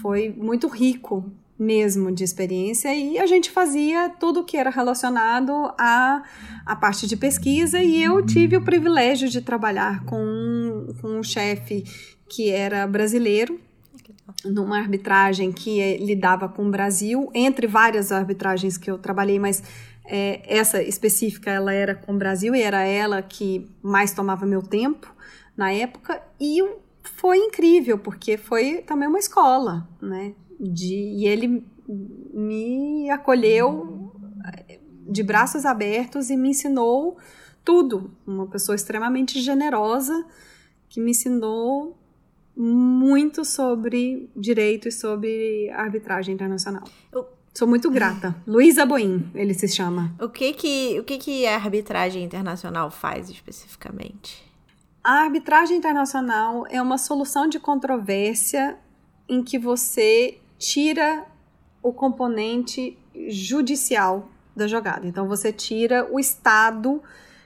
[0.00, 6.22] foi muito rico mesmo de experiência e a gente fazia tudo que era relacionado à,
[6.66, 11.22] à parte de pesquisa e eu tive o privilégio de trabalhar com um, com um
[11.22, 11.84] chefe
[12.28, 13.60] que era brasileiro
[14.44, 19.62] numa arbitragem que é, lidava com o Brasil, entre várias arbitragens que eu trabalhei, mas
[20.04, 24.62] é, essa específica ela era com o Brasil e era ela que mais tomava meu
[24.62, 25.14] tempo
[25.56, 26.62] na época e
[27.02, 30.34] foi incrível porque foi também uma escola, né?
[30.60, 34.12] De, e ele me acolheu
[35.06, 37.18] de braços abertos e me ensinou
[37.64, 38.10] tudo.
[38.26, 40.24] Uma pessoa extremamente generosa
[40.88, 41.98] que me ensinou
[42.56, 46.84] muito sobre direito e sobre arbitragem internacional.
[47.12, 47.34] Eu...
[47.56, 48.34] Sou muito grata.
[48.44, 50.12] Luísa Boim, ele se chama.
[50.20, 54.44] O que que, o que que a arbitragem internacional faz especificamente?
[55.04, 58.76] A arbitragem internacional é uma solução de controvérsia
[59.28, 61.26] em que você tira
[61.82, 62.96] o componente
[63.28, 65.06] judicial da jogada.
[65.06, 67.02] Então você tira o Estado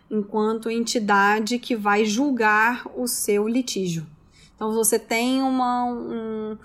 [0.08, 4.06] enquanto entidade que vai julgar o seu litígio.
[4.54, 6.58] Então você tem uma, um,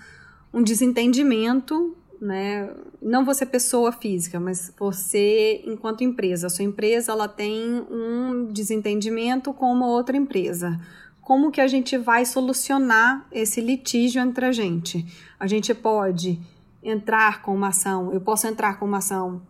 [0.54, 2.70] um desentendimento, né?
[3.02, 6.48] Não você pessoa física, mas você enquanto empresa.
[6.48, 10.80] A sua empresa ela tem um desentendimento com uma outra empresa.
[11.24, 15.06] Como que a gente vai solucionar esse litígio entre a gente?
[15.40, 16.40] A gente pode
[16.84, 19.42] entrar com uma ação, eu posso entrar com uma ação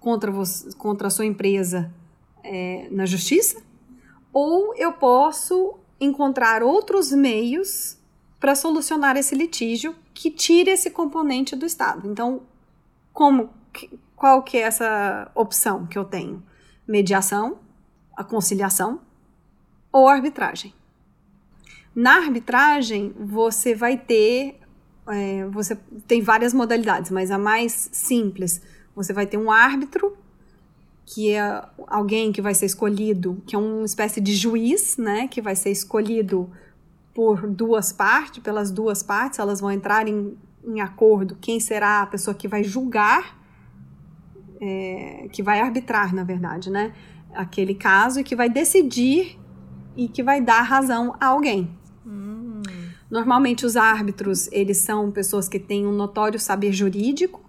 [0.00, 1.92] contra, você, contra a sua empresa
[2.42, 3.62] é, na justiça,
[4.32, 7.98] ou eu posso encontrar outros meios
[8.40, 12.08] para solucionar esse litígio que tire esse componente do Estado.
[12.10, 12.42] Então,
[13.12, 13.50] como
[14.18, 16.42] qual que é essa opção que eu tenho?
[16.86, 17.58] Mediação,
[18.16, 19.00] a conciliação
[19.92, 20.74] ou arbitragem.
[21.98, 24.60] Na arbitragem, você vai ter,
[25.08, 28.62] é, você tem várias modalidades, mas a mais simples,
[28.94, 30.16] você vai ter um árbitro,
[31.04, 35.42] que é alguém que vai ser escolhido, que é uma espécie de juiz, né, que
[35.42, 36.48] vai ser escolhido
[37.12, 42.06] por duas partes, pelas duas partes, elas vão entrar em, em acordo quem será a
[42.06, 43.36] pessoa que vai julgar,
[44.60, 46.94] é, que vai arbitrar, na verdade, né,
[47.34, 49.36] aquele caso e que vai decidir
[49.96, 51.76] e que vai dar razão a alguém.
[53.10, 57.48] Normalmente os árbitros, eles são pessoas que têm um notório saber jurídico,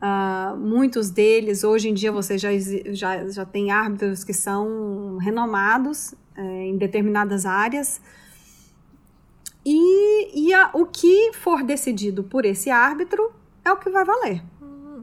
[0.00, 2.50] Uh, muitos deles, hoje em dia, você já,
[2.92, 8.00] já, já tem árbitros que são renomados é, em determinadas áreas.
[9.66, 13.32] E, e a, o que for decidido por esse árbitro
[13.64, 14.42] é o que vai valer.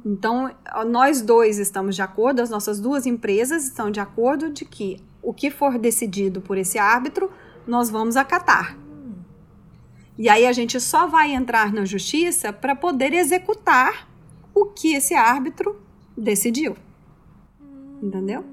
[0.06, 0.50] Então,
[0.88, 5.34] nós dois estamos de acordo, as nossas duas empresas estão de acordo de que o
[5.34, 7.30] que for decidido por esse árbitro,
[7.68, 8.78] nós vamos acatar.
[10.18, 14.08] E aí a gente só vai entrar na justiça para poder executar
[14.54, 15.82] o que esse árbitro
[16.18, 16.78] decidiu.
[18.02, 18.46] Entendeu?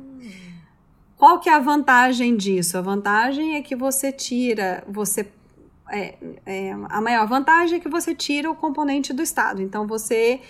[1.17, 2.77] Qual que é a vantagem disso?
[2.77, 5.29] A vantagem é que você tira, você
[5.89, 9.63] é, é, a maior vantagem é que você tira o componente do Estado.
[9.63, 10.41] Então você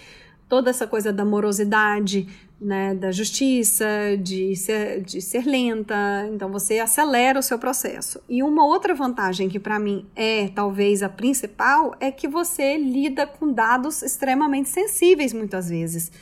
[0.49, 2.29] toda essa coisa da morosidade,
[2.63, 3.87] né, da justiça,
[4.19, 5.95] de ser, de ser lenta,
[6.33, 8.23] então você acelera o seu processo.
[8.29, 13.27] E uma outra vantagem que para mim é talvez a principal é que você lida
[13.27, 16.13] com dados extremamente sensíveis muitas vezes.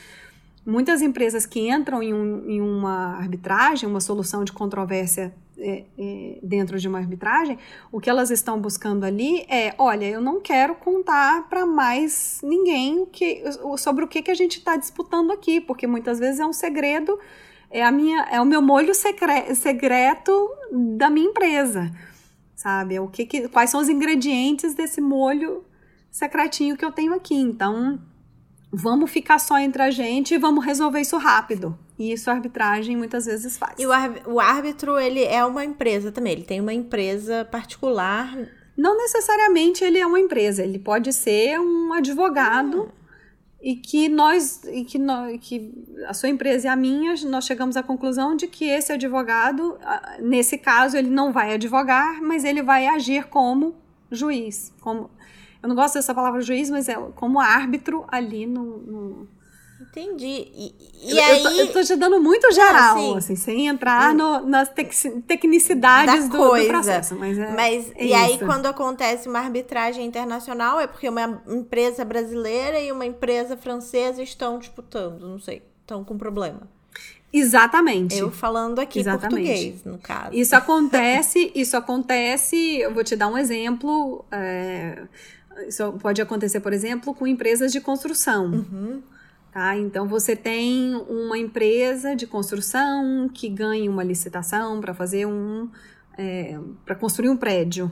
[0.65, 6.39] Muitas empresas que entram em, um, em uma arbitragem, uma solução de controvérsia é, é,
[6.43, 7.59] dentro de uma arbitragem,
[7.93, 13.05] o que elas estão buscando ali é, olha, eu não quero contar para mais ninguém
[13.07, 13.43] que,
[13.77, 17.19] sobre o que, que a gente está disputando aqui, porque muitas vezes é um segredo,
[17.71, 20.33] é a minha, é o meu molho secre, secreto
[20.97, 21.91] da minha empresa,
[22.57, 22.95] sabe?
[22.97, 25.65] É o que, que quais são os ingredientes desse molho
[26.11, 27.35] secretinho que eu tenho aqui?
[27.35, 28.01] Então,
[28.73, 31.77] vamos ficar só entre a gente e vamos resolver isso rápido.
[31.99, 33.75] E isso a arbitragem muitas vezes faz.
[33.79, 38.37] E o árbitro, ele é uma empresa também, ele tem uma empresa particular.
[38.77, 42.85] Não necessariamente ele é uma empresa, ele pode ser um advogado.
[42.85, 43.01] Hum.
[43.63, 45.71] E que nós, e que, nós, que
[46.07, 49.79] a sua empresa e a minha, nós chegamos à conclusão de que esse advogado,
[50.19, 53.75] nesse caso, ele não vai advogar, mas ele vai agir como
[54.11, 54.73] juiz.
[54.81, 55.11] Como,
[55.63, 59.29] eu não gosto dessa palavra juiz, mas é como árbitro ali no, no
[59.81, 60.47] Entendi.
[60.55, 61.43] E, e eu, aí.
[61.43, 64.93] Eu tô, eu tô, te dando muito geral, ah, assim, sem entrar no, nas tec
[65.27, 67.17] tecnicidades do, do, processo.
[67.17, 68.15] Mas, é, mas é e isso.
[68.15, 74.23] aí, quando acontece uma arbitragem internacional, é porque uma empresa brasileira e uma empresa francesa
[74.23, 76.69] estão disputando, não sei, estão com problema.
[77.33, 78.19] Exatamente.
[78.19, 79.49] Eu falando aqui Exatamente.
[79.49, 80.35] português, no caso.
[80.35, 84.25] Isso acontece, isso acontece, eu vou te dar um exemplo.
[84.31, 85.05] É,
[85.67, 88.47] isso pode acontecer, por exemplo, com empresas de construção.
[88.47, 89.03] Uhum.
[89.53, 89.77] Tá?
[89.77, 95.69] Então você tem uma empresa de construção que ganha uma licitação para fazer um
[96.17, 97.91] é, para construir um prédio.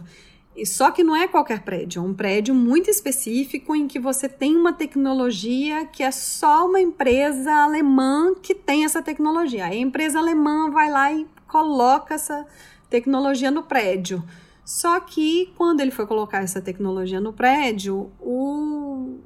[0.54, 4.28] E só que não é qualquer prédio, é um prédio muito específico em que você
[4.28, 9.66] tem uma tecnologia que é só uma empresa alemã que tem essa tecnologia.
[9.66, 12.44] a empresa alemã vai lá e coloca essa
[12.90, 14.22] tecnologia no prédio.
[14.68, 19.18] Só que quando ele foi colocar essa tecnologia no prédio, o,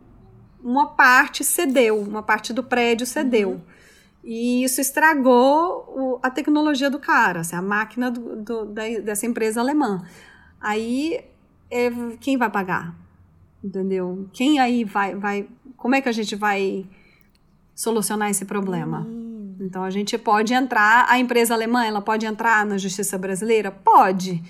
[0.63, 3.51] uma parte cedeu, uma parte do prédio cedeu.
[3.51, 3.61] Uhum.
[4.23, 9.27] E isso estragou o, a tecnologia do cara, assim, a máquina do, do, da, dessa
[9.27, 10.07] empresa alemã.
[10.61, 11.25] Aí,
[11.69, 12.95] é, quem vai pagar?
[13.65, 14.29] Entendeu?
[14.33, 15.49] Quem aí vai, vai.
[15.77, 16.87] Como é que a gente vai
[17.75, 19.01] solucionar esse problema?
[19.01, 19.57] Uhum.
[19.59, 21.05] Então, a gente pode entrar.
[21.09, 23.73] A empresa alemã, ela pode entrar na justiça brasileira?
[23.73, 24.41] Pode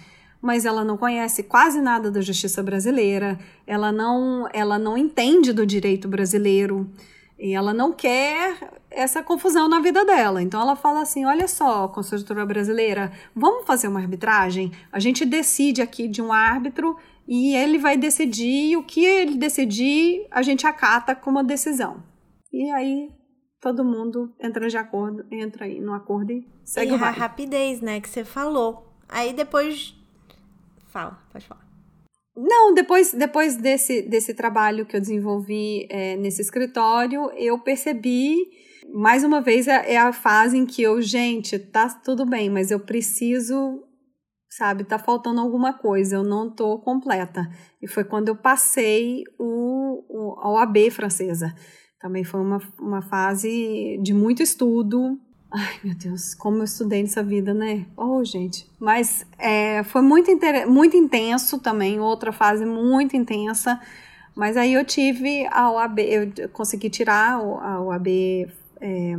[0.43, 5.65] mas ela não conhece quase nada da justiça brasileira, ela não, ela não entende do
[5.65, 6.91] direito brasileiro
[7.39, 8.59] e ela não quer
[8.91, 10.43] essa confusão na vida dela.
[10.43, 14.73] Então ela fala assim: olha só, construtora brasileira, vamos fazer uma arbitragem?
[14.91, 19.37] A gente decide aqui de um árbitro e ele vai decidir, e o que ele
[19.37, 22.03] decidir, a gente acata como uma decisão.
[22.53, 23.11] E aí
[23.61, 27.81] todo mundo entra de acordo, entra aí no acordo e segue e o a rapidez,
[27.81, 28.93] né, que você falou.
[29.09, 29.95] Aí depois
[30.93, 31.67] Fala, pode falar.
[32.37, 38.37] Não, depois, depois desse, desse trabalho que eu desenvolvi é, nesse escritório, eu percebi
[38.93, 42.71] mais uma vez é, é a fase em que eu, gente, tá tudo bem, mas
[42.71, 43.83] eu preciso,
[44.51, 47.49] sabe, tá faltando alguma coisa, eu não tô completa.
[47.81, 51.55] E foi quando eu passei o, o a OAB francesa.
[51.99, 55.19] Também foi uma, uma fase de muito estudo.
[55.55, 57.85] Ai, meu Deus, como eu estudei nessa vida, né?
[57.95, 58.67] Oh, gente.
[58.81, 60.31] Mas é, foi muito,
[60.67, 63.79] muito intenso também, outra fase muito intensa.
[64.35, 68.09] Mas aí eu tive a OAB, eu consegui tirar a OAB
[68.81, 69.15] é,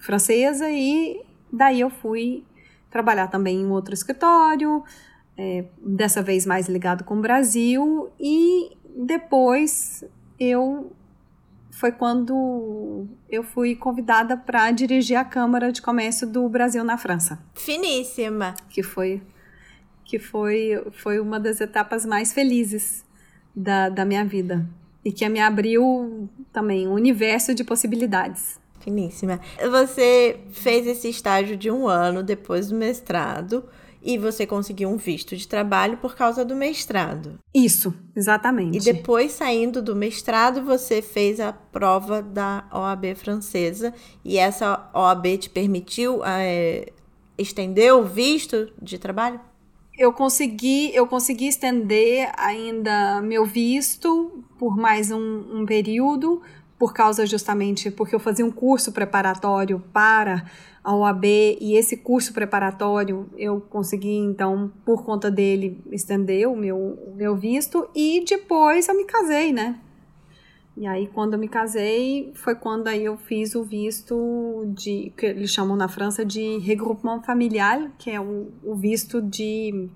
[0.00, 2.42] francesa e daí eu fui
[2.90, 4.82] trabalhar também em outro escritório,
[5.38, 10.04] é, dessa vez mais ligado com o Brasil, e depois
[10.40, 10.92] eu
[11.72, 17.38] foi quando eu fui convidada para dirigir a Câmara de Comércio do Brasil na França.
[17.54, 18.54] Finíssima.
[18.68, 19.22] Que foi
[20.04, 23.04] que foi foi uma das etapas mais felizes
[23.56, 24.68] da, da minha vida
[25.02, 28.60] e que me abriu também um universo de possibilidades.
[28.80, 29.40] Finíssima.
[29.70, 33.64] Você fez esse estágio de um ano depois do mestrado
[34.02, 37.38] e você conseguiu um visto de trabalho por causa do mestrado.
[37.54, 38.78] Isso, exatamente.
[38.78, 43.94] E depois, saindo do mestrado, você fez a prova da OAB francesa
[44.24, 46.92] e essa OAB te permitiu é,
[47.38, 49.40] estender o visto de trabalho?
[49.96, 56.40] Eu consegui, eu consegui estender ainda meu visto por mais um, um período,
[56.78, 60.44] por causa justamente porque eu fazia um curso preparatório para
[60.84, 66.76] a OAB e esse curso preparatório eu consegui então por conta dele estender o meu,
[66.76, 69.78] o meu visto e depois eu me casei, né?
[70.76, 75.26] E aí quando eu me casei foi quando aí eu fiz o visto de que
[75.26, 79.88] eles chamam na França de regroupement familial, que é o, o visto de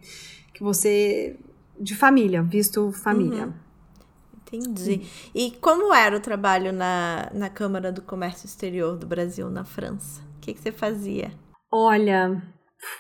[0.55, 1.37] que você
[1.79, 3.47] de família, visto família.
[3.47, 3.53] Uhum.
[4.47, 5.03] Entendi.
[5.35, 10.26] E como era o trabalho na, na Câmara do Comércio Exterior do Brasil, na França?
[10.47, 11.33] Que, que você fazia?
[11.73, 12.41] Olha,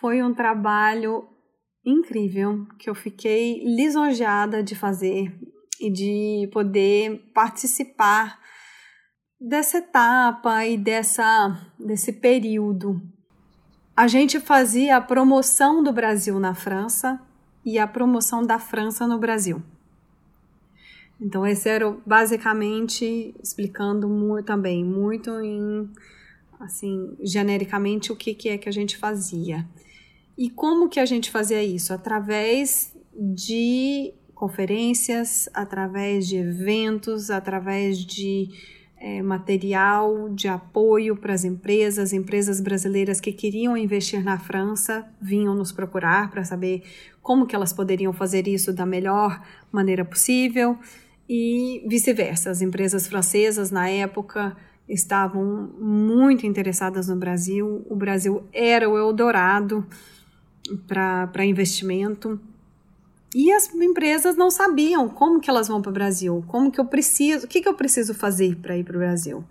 [0.00, 1.28] foi um trabalho
[1.84, 5.32] incrível que eu fiquei lisonjeada de fazer
[5.80, 8.40] e de poder participar
[9.40, 13.00] dessa etapa e dessa desse período.
[13.96, 17.24] A gente fazia a promoção do Brasil na França
[17.64, 19.62] e a promoção da França no Brasil.
[21.20, 25.88] Então, esse era basicamente explicando muito, também muito em,
[26.60, 29.66] assim, genericamente o que, que é que a gente fazia.
[30.36, 31.92] E como que a gente fazia isso?
[31.92, 38.50] Através de conferências, através de eventos, através de
[38.98, 45.54] é, material de apoio para as empresas, empresas brasileiras que queriam investir na França vinham
[45.54, 46.82] nos procurar para saber
[47.22, 49.42] como que elas poderiam fazer isso da melhor
[49.72, 50.78] maneira possível
[51.28, 52.50] e vice-versa.
[52.50, 54.56] As empresas francesas, na época,
[54.88, 57.84] estavam muito interessadas no Brasil.
[57.88, 59.86] O Brasil era o Eldorado
[60.86, 62.40] para investimento.
[63.34, 66.86] E as empresas não sabiam como que elas vão para o Brasil, como que eu
[66.86, 69.44] preciso, o que, que eu preciso fazer para ir para o Brasil.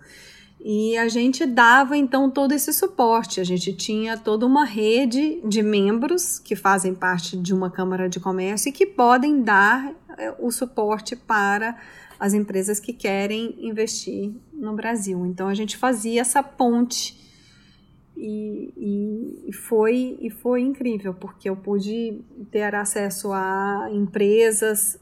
[0.58, 3.40] E a gente dava então todo esse suporte.
[3.40, 8.18] A gente tinha toda uma rede de membros que fazem parte de uma Câmara de
[8.18, 11.76] Comércio e que podem dar é, o suporte para
[12.18, 15.24] as empresas que querem investir no Brasil.
[15.26, 17.26] Então a gente fazia essa ponte
[18.16, 24.98] e, e, e, foi, e foi incrível, porque eu pude ter acesso a empresas,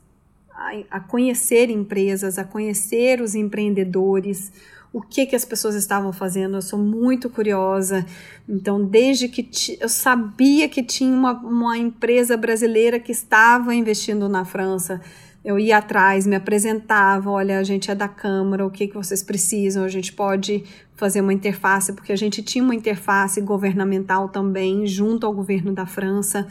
[0.51, 4.53] a, a conhecer empresas, a conhecer os empreendedores,
[4.93, 6.57] o que que as pessoas estavam fazendo.
[6.57, 8.05] Eu sou muito curiosa.
[8.49, 9.49] Então, desde que
[9.81, 15.01] eu sabia que tinha uma, uma empresa brasileira que estava investindo na França,
[15.45, 19.23] eu ia atrás, me apresentava, olha, a gente é da Câmara, o que, que vocês
[19.23, 20.65] precisam, a gente pode
[20.97, 25.85] fazer uma interface, porque a gente tinha uma interface governamental também, junto ao governo da
[25.85, 26.47] França.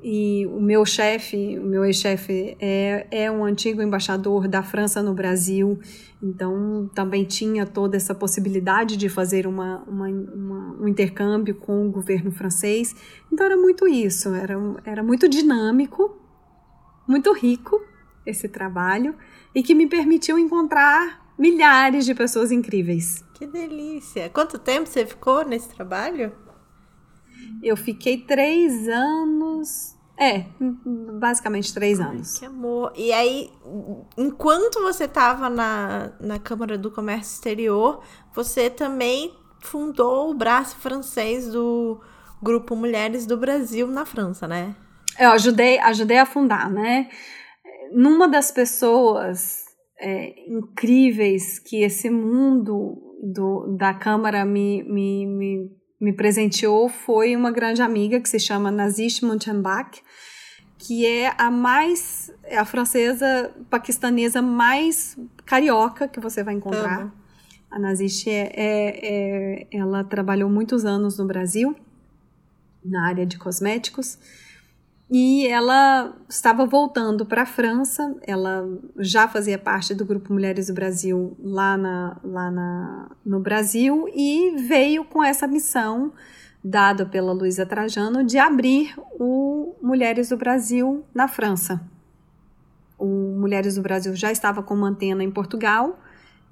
[0.00, 5.14] E o meu chefe, o meu ex-chefe, é, é um antigo embaixador da França no
[5.14, 5.80] Brasil,
[6.22, 11.90] então também tinha toda essa possibilidade de fazer uma, uma, uma, um intercâmbio com o
[11.90, 12.94] governo francês.
[13.32, 14.54] Então era muito isso, era,
[14.84, 16.16] era muito dinâmico,
[17.08, 17.80] muito rico
[18.26, 19.14] esse trabalho
[19.54, 23.24] e que me permitiu encontrar milhares de pessoas incríveis.
[23.34, 24.30] Que delícia!
[24.30, 26.32] Quanto tempo você ficou nesse trabalho?
[27.62, 30.46] Eu fiquei três anos é,
[31.18, 32.38] basicamente três Ai, anos.
[32.38, 32.92] Que amor.
[32.94, 33.50] E aí,
[34.16, 38.00] enquanto você estava na, na Câmara do Comércio Exterior,
[38.32, 42.00] você também fundou o braço francês do
[42.40, 44.76] Grupo Mulheres do Brasil na França, né?
[45.18, 47.08] Eu ajudei, ajudei a fundar, né?
[47.92, 49.64] Numa das pessoas
[50.00, 55.70] é, incríveis que esse mundo do, da Câmara me, me, me,
[56.00, 60.02] me presenteou foi uma grande amiga que se chama Nazish Munchenbach,
[60.78, 65.16] que é a mais, é a francesa paquistanesa mais
[65.46, 67.02] carioca que você vai encontrar.
[67.02, 67.12] Amo.
[67.70, 71.74] A Nazish, é, é, é, ela trabalhou muitos anos no Brasil,
[72.84, 74.18] na área de cosméticos,
[75.10, 78.66] e ela estava voltando para a França, ela
[78.98, 84.56] já fazia parte do Grupo Mulheres do Brasil lá, na, lá na, no Brasil e
[84.66, 86.12] veio com essa missão
[86.62, 91.82] dada pela Luísa Trajano de abrir o Mulheres do Brasil na França.
[92.98, 95.98] O Mulheres do Brasil já estava com uma antena em Portugal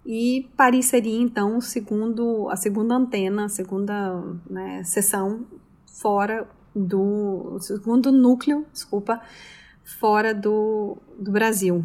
[0.05, 5.47] e Paris seria então o segundo, a segunda antena, a segunda né, sessão
[5.87, 9.21] fora do segundo núcleo, desculpa,
[9.85, 11.85] fora do, do Brasil.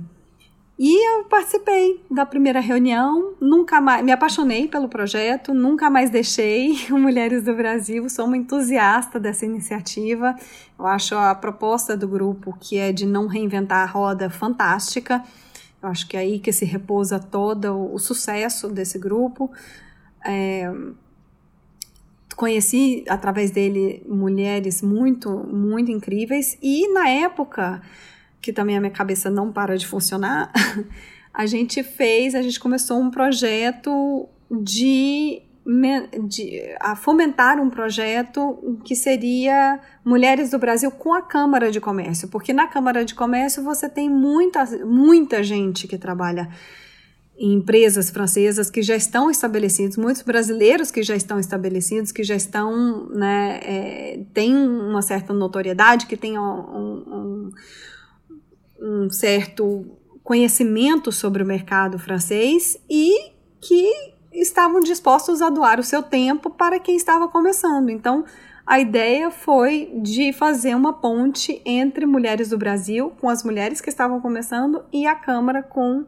[0.79, 6.75] E eu participei da primeira reunião, nunca mais me apaixonei pelo projeto, nunca mais deixei
[6.91, 10.35] o Mulheres do Brasil, sou uma entusiasta dessa iniciativa.
[10.77, 15.23] Eu acho a proposta do grupo, que é de não reinventar a roda, fantástica.
[15.81, 19.51] Eu acho que é aí que se repousa todo o sucesso desse grupo.
[20.23, 20.71] É,
[22.38, 26.55] conheci através dele mulheres muito, muito incríveis.
[26.61, 27.81] E na época
[28.39, 30.53] que também a minha cabeça não para de funcionar,
[31.33, 35.41] a gente fez, a gente começou um projeto de,
[36.27, 42.27] de a fomentar um projeto que seria Mulheres do Brasil com a Câmara de Comércio,
[42.29, 46.47] porque na Câmara de Comércio você tem muita, muita gente que trabalha
[47.39, 53.07] empresas francesas que já estão estabelecidos, muitos brasileiros que já estão estabelecidos, que já estão,
[53.09, 57.51] né, é, têm uma certa notoriedade, que têm um, um,
[58.81, 59.85] um, certo
[60.23, 63.31] conhecimento sobre o mercado francês e
[63.61, 63.91] que
[64.33, 67.89] estavam dispostos a doar o seu tempo para quem estava começando.
[67.89, 68.25] Então,
[68.65, 73.89] a ideia foi de fazer uma ponte entre mulheres do Brasil, com as mulheres que
[73.89, 76.05] estavam começando, e a Câmara com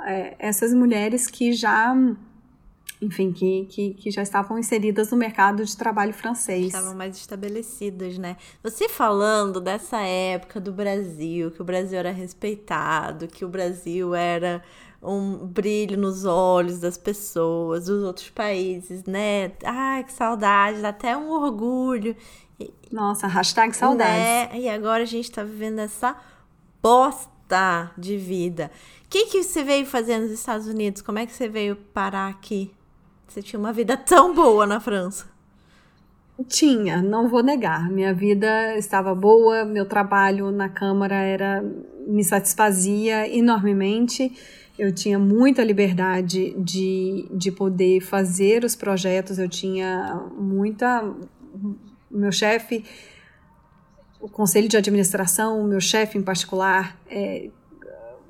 [0.00, 1.94] é, essas mulheres que já
[3.00, 6.66] enfim, que, que, que, já estavam inseridas no mercado de trabalho francês.
[6.66, 8.38] Estavam mais estabelecidas, né?
[8.62, 14.62] Você falando dessa época do Brasil, que o Brasil era respeitado, que o Brasil era
[15.02, 19.52] um brilho nos olhos das pessoas, dos outros países, né?
[19.62, 22.16] Ai, que saudade, dá até um orgulho.
[22.90, 24.52] Nossa, hashtag saudades.
[24.52, 24.60] Né?
[24.60, 26.16] E agora a gente tá vivendo essa
[26.82, 28.70] bosta de vida.
[29.06, 31.00] O que, que você veio fazer nos Estados Unidos?
[31.00, 32.72] Como é que você veio parar aqui?
[33.28, 35.26] Você tinha uma vida tão boa na França.
[36.48, 37.88] Tinha, não vou negar.
[37.88, 41.62] Minha vida estava boa, meu trabalho na Câmara era
[42.06, 44.36] me satisfazia enormemente.
[44.76, 51.14] Eu tinha muita liberdade de, de poder fazer os projetos, eu tinha muita.
[52.10, 52.84] Meu chefe,
[54.20, 57.48] o conselho de administração, meu chefe em particular, é,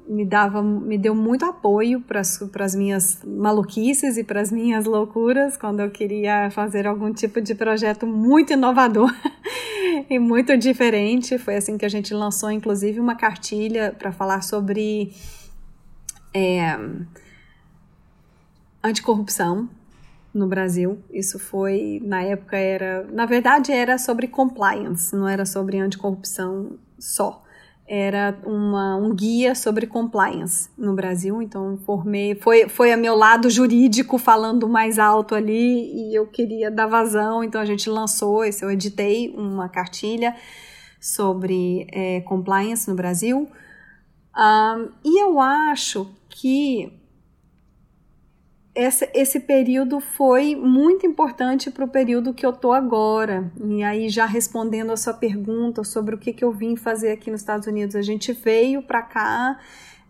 [0.08, 5.56] me dava, me deu muito apoio para as minhas maluquices e para as minhas loucuras
[5.56, 9.12] quando eu queria fazer algum tipo de projeto muito inovador
[10.08, 11.38] e muito diferente.
[11.38, 15.12] Foi assim que a gente lançou, inclusive, uma cartilha para falar sobre
[16.32, 16.78] é,
[18.82, 19.68] anticorrupção
[20.32, 20.98] no Brasil.
[21.10, 23.06] Isso foi, na época, era.
[23.12, 27.45] Na verdade, era sobre compliance, não era sobre anticorrupção só
[27.88, 33.48] era uma, um guia sobre compliance no Brasil, então formei, foi, foi a meu lado
[33.48, 38.64] jurídico falando mais alto ali e eu queria dar vazão, então a gente lançou, esse,
[38.64, 40.34] eu editei uma cartilha
[41.00, 43.48] sobre é, compliance no Brasil,
[44.36, 46.92] um, e eu acho que
[48.76, 53.50] essa, esse período foi muito importante para o período que eu tô agora.
[53.64, 57.30] E aí, já respondendo a sua pergunta sobre o que, que eu vim fazer aqui
[57.30, 59.58] nos Estados Unidos, a gente veio para cá,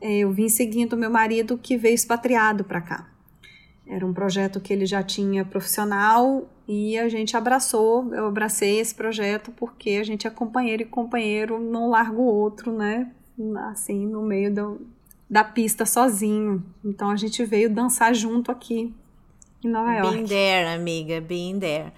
[0.01, 3.09] é, eu vim seguindo meu marido que veio expatriado para cá.
[3.87, 8.93] Era um projeto que ele já tinha profissional e a gente abraçou, eu abracei esse
[8.93, 13.13] projeto porque a gente é companheiro e companheiro não larga o outro, né?
[13.71, 14.81] Assim, no meio do,
[15.29, 16.65] da pista sozinho.
[16.85, 18.95] Então a gente veio dançar junto aqui
[19.63, 20.17] em Nova York.
[20.17, 21.93] Been there, amiga, been there.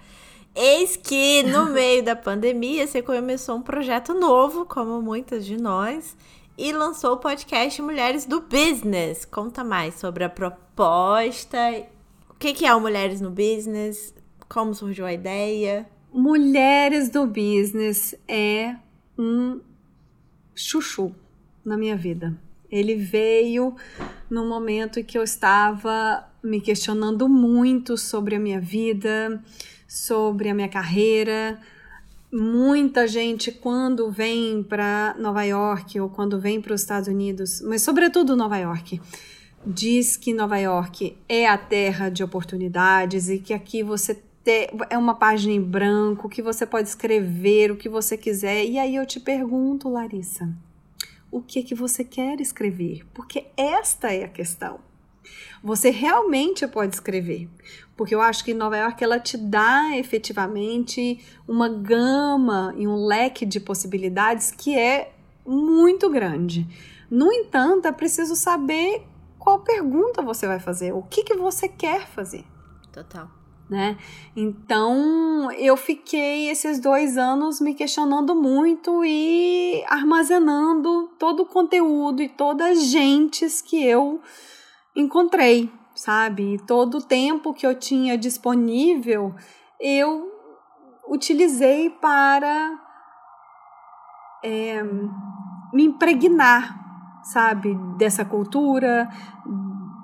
[0.55, 6.17] Eis que no meio da pandemia você começou um projeto novo, como muitas de nós,
[6.57, 9.25] e lançou o podcast Mulheres do Business.
[9.25, 11.57] Conta mais sobre a proposta.
[12.29, 14.13] O que é o Mulheres no Business?
[14.49, 15.87] Como surgiu a ideia?
[16.11, 18.75] Mulheres do Business é
[19.15, 19.61] um
[20.55, 21.13] chuchu
[21.63, 22.35] na minha vida
[22.71, 23.75] Ele veio
[24.29, 29.41] no momento em que eu estava me questionando muito sobre a minha vida,
[29.87, 31.59] sobre a minha carreira.
[32.31, 37.81] Muita gente, quando vem para Nova York ou quando vem para os Estados Unidos, mas
[37.81, 39.01] sobretudo Nova York,
[39.65, 44.21] diz que Nova York é a terra de oportunidades e que aqui você
[44.89, 48.65] é uma página em branco, que você pode escrever o que você quiser.
[48.65, 50.49] E aí eu te pergunto, Larissa,
[51.31, 53.05] o que que você quer escrever?
[53.13, 54.79] Porque esta é a questão.
[55.63, 57.49] Você realmente pode escrever,
[57.95, 63.45] porque eu acho que Nova York ela te dá efetivamente uma gama e um leque
[63.45, 65.11] de possibilidades que é
[65.45, 66.65] muito grande.
[67.11, 69.05] No entanto, é preciso saber
[69.37, 72.45] qual pergunta você vai fazer, o que, que você quer fazer.
[72.91, 73.38] Total
[73.69, 73.97] né?
[74.35, 82.29] Então eu fiquei esses dois anos me questionando muito e armazenando todo o conteúdo e
[82.29, 84.19] todas as gentes que eu
[84.95, 86.55] encontrei, sabe?
[86.55, 89.35] E todo o tempo que eu tinha disponível
[89.79, 90.27] eu
[91.07, 92.79] utilizei para
[94.43, 94.83] é,
[95.73, 99.09] me impregnar, sabe, dessa cultura,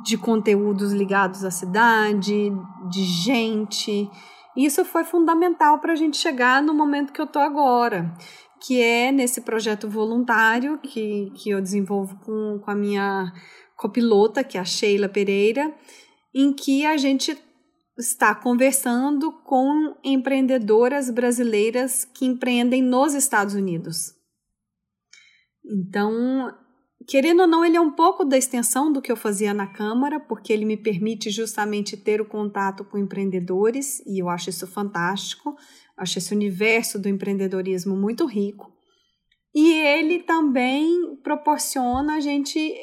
[0.05, 2.51] de conteúdos ligados à cidade,
[2.89, 4.07] de gente.
[4.55, 8.13] Isso foi fundamental para a gente chegar no momento que eu estou agora,
[8.61, 13.33] que é nesse projeto voluntário que, que eu desenvolvo com, com a minha
[13.75, 15.73] copilota, que é a Sheila Pereira,
[16.33, 17.35] em que a gente
[17.97, 24.13] está conversando com empreendedoras brasileiras que empreendem nos Estados Unidos.
[25.65, 26.53] Então,
[27.07, 30.19] Querendo ou não, ele é um pouco da extensão do que eu fazia na Câmara,
[30.19, 35.55] porque ele me permite justamente ter o contato com empreendedores, e eu acho isso fantástico.
[35.95, 38.73] Acho esse universo do empreendedorismo muito rico.
[39.53, 42.73] E ele também proporciona a gente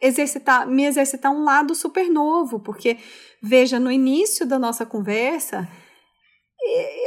[0.00, 2.96] exercitar, me exercitar um lado super novo, porque
[3.42, 5.68] veja, no início da nossa conversa,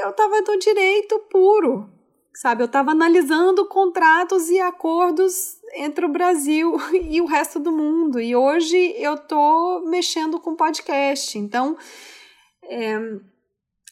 [0.01, 1.89] eu estava do direito puro,
[2.33, 2.61] sabe?
[2.61, 8.19] Eu estava analisando contratos e acordos entre o Brasil e o resto do mundo.
[8.19, 11.37] E hoje eu tô mexendo com podcast.
[11.37, 11.77] Então,
[12.63, 12.97] é,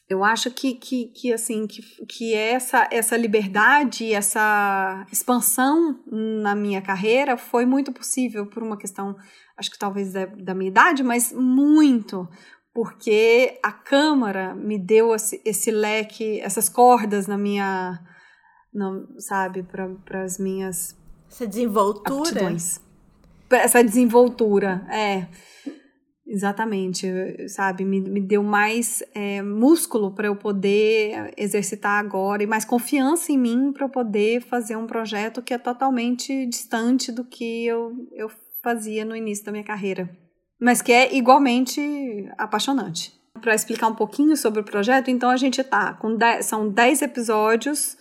[0.08, 6.80] eu acho que, que, que assim que, que essa, essa liberdade, essa expansão na minha
[6.80, 9.14] carreira foi muito possível por uma questão,
[9.56, 12.26] acho que talvez da, da minha idade, mas muito
[12.72, 17.98] porque a Câmara me deu esse, esse leque, essas cordas na minha,
[18.78, 20.96] não, sabe, para as minhas
[21.30, 22.30] essa desenvoltura.
[22.30, 22.80] Aptidões.
[23.50, 25.26] Essa desenvoltura, é.
[26.26, 27.06] Exatamente,
[27.48, 27.86] sabe?
[27.86, 33.38] Me, me deu mais é, músculo para eu poder exercitar agora e mais confiança em
[33.38, 38.30] mim para eu poder fazer um projeto que é totalmente distante do que eu, eu
[38.62, 40.10] fazia no início da minha carreira,
[40.60, 41.80] mas que é igualmente
[42.36, 43.10] apaixonante.
[43.40, 47.02] Para explicar um pouquinho sobre o projeto, então a gente tá com dez, são 10
[47.02, 47.96] episódios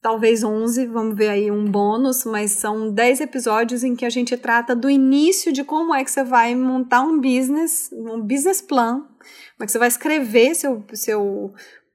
[0.00, 4.36] talvez 11, vamos ver aí um bônus, mas são 10 episódios em que a gente
[4.36, 9.00] trata do início de como é que você vai montar um business, um business plan,
[9.00, 11.52] como é que você vai escrever seu, seu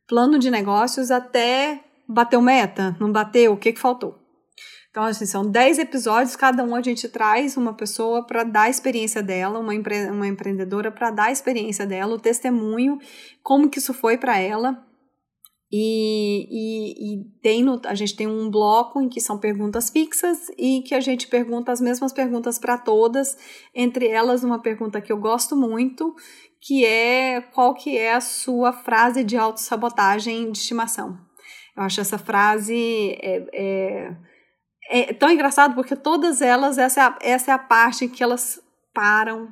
[0.07, 4.19] plano de negócios até bater o meta, não bateu, o que, que faltou.
[4.91, 8.69] Então, assim, são 10 episódios, cada um a gente traz uma pessoa para dar a
[8.69, 12.97] experiência dela, uma, empre uma empreendedora para dar a experiência dela, o testemunho,
[13.43, 14.81] como que isso foi para ela,
[15.77, 20.49] e, e, e, tem no, a gente tem um bloco em que são perguntas fixas
[20.57, 23.37] e que a gente pergunta as mesmas perguntas para todas,
[23.73, 26.15] entre elas uma pergunta que eu gosto muito,
[26.61, 31.19] que é qual que é a sua frase de autossabotagem de estimação.
[31.75, 34.15] Eu acho essa frase é, é,
[35.09, 38.61] é tão engraçado porque todas elas, essa é, a, essa é a parte que elas
[38.93, 39.49] param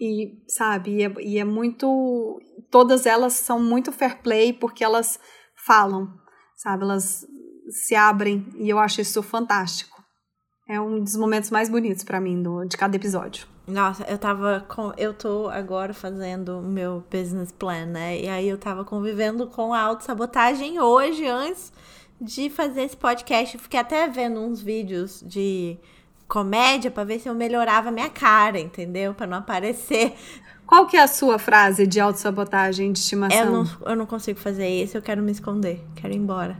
[0.00, 2.40] e, sabe, e é, e é muito...
[2.70, 5.18] Todas elas são muito fair play porque elas
[5.64, 6.12] falam,
[6.56, 6.84] sabe?
[6.84, 7.26] Elas
[7.70, 10.02] se abrem e eu acho isso fantástico.
[10.68, 13.46] É um dos momentos mais bonitos para mim do, de cada episódio.
[13.66, 14.92] Nossa, eu tava com.
[14.96, 18.18] Eu tô agora fazendo meu business plan, né?
[18.18, 21.72] E aí eu tava convivendo com a autossabotagem hoje, antes
[22.20, 23.54] de fazer esse podcast.
[23.54, 25.78] Eu fiquei até vendo uns vídeos de
[26.26, 29.14] comédia para ver se eu melhorava minha cara, entendeu?
[29.14, 30.14] Para não aparecer
[30.68, 33.38] qual que é a sua frase de autossabotagem de estimação?
[33.38, 36.58] Eu não, eu não consigo fazer isso, eu quero me esconder, quero ir embora.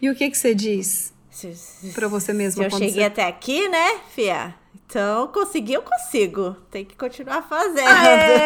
[0.00, 1.12] E o que que você diz
[1.94, 2.62] para você mesma?
[2.62, 3.02] Se eu cheguei você...
[3.02, 4.54] até aqui, né, Fia?
[4.74, 6.56] Então, conseguir, eu consigo.
[6.70, 7.90] Tem que continuar fazendo.
[7.90, 8.38] É,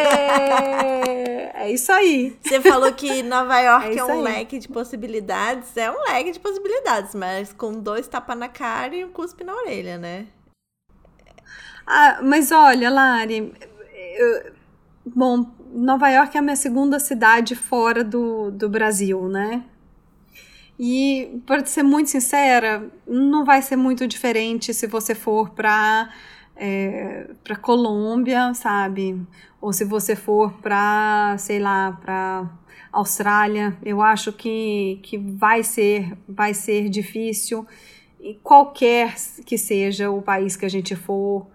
[1.62, 2.36] é isso aí.
[2.42, 4.22] Você falou que Nova York é, é um aí.
[4.22, 5.76] leque de possibilidades.
[5.76, 9.54] É um leque de possibilidades, mas com dois tapas na cara e um cuspe na
[9.54, 10.26] orelha, né?
[11.94, 13.52] Ah, mas olha, Lari,
[14.16, 14.52] eu,
[15.04, 19.62] bom, Nova York é a minha segunda cidade fora do, do Brasil, né?
[20.78, 26.10] E, para ser muito sincera, não vai ser muito diferente se você for para
[26.56, 29.20] é, para Colômbia, sabe?
[29.60, 32.50] Ou se você for para, sei lá, para
[32.90, 37.66] Austrália, eu acho que, que vai ser vai ser difícil
[38.18, 39.14] e qualquer
[39.44, 41.51] que seja o país que a gente for,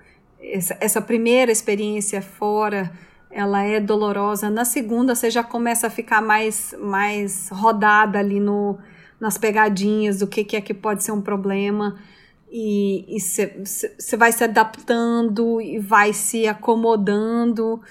[0.51, 2.91] essa, essa primeira experiência fora,
[3.29, 4.49] ela é dolorosa.
[4.49, 8.77] Na segunda você já começa a ficar mais mais rodada ali no
[9.19, 11.97] nas pegadinhas do que, que é que pode ser um problema
[12.51, 17.81] e você vai se adaptando e vai se acomodando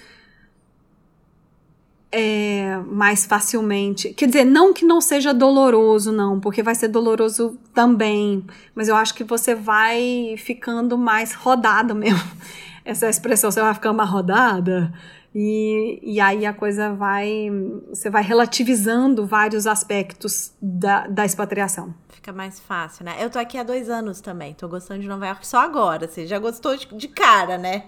[2.11, 4.11] é, mais facilmente.
[4.15, 8.45] Quer dizer, não que não seja doloroso, não, porque vai ser doloroso também,
[8.75, 12.31] mas eu acho que você vai ficando mais rodado mesmo.
[12.85, 14.93] Essa expressão, você vai ficando mais rodada.
[15.39, 17.51] E, e aí a coisa vai.
[17.91, 21.93] Você vai relativizando vários aspectos da, da expatriação.
[22.09, 23.17] Fica mais fácil, né?
[23.21, 24.55] Eu tô aqui há dois anos também.
[24.55, 26.09] Tô gostando de Nova York só agora.
[26.09, 27.85] Você já gostou de, de cara, né?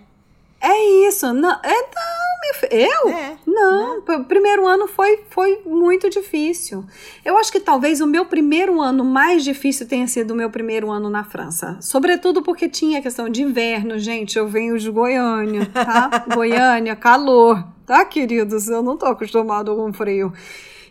[0.61, 1.32] É isso.
[1.32, 2.28] Não, é, não.
[2.70, 3.09] Eu?
[3.11, 4.00] É, não.
[4.00, 4.16] Né?
[4.16, 6.84] O primeiro ano foi, foi muito difícil.
[7.24, 10.90] Eu acho que talvez o meu primeiro ano mais difícil tenha sido o meu primeiro
[10.90, 11.76] ano na França.
[11.80, 14.38] Sobretudo porque tinha questão de inverno, gente.
[14.38, 16.24] Eu venho de Goiânia, tá?
[16.34, 17.64] Goiânia, calor.
[17.86, 18.68] Tá, queridos?
[18.68, 20.32] Eu não tô acostumado com frio.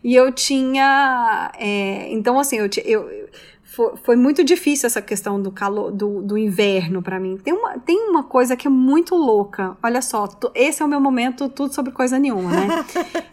[0.04, 1.52] E eu tinha.
[1.58, 3.30] É, então, assim, eu, eu
[3.78, 7.38] foi, foi muito difícil essa questão do calor, do, do inverno para mim.
[7.38, 9.78] Tem uma, tem uma coisa que é muito louca.
[9.84, 12.86] Olha só, esse é o meu momento, tudo sobre coisa nenhuma, né?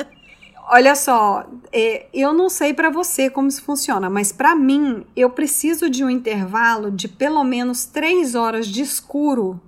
[0.69, 5.31] Olha só, é, eu não sei para você como isso funciona, mas para mim eu
[5.31, 9.61] preciso de um intervalo de pelo menos três horas de escuro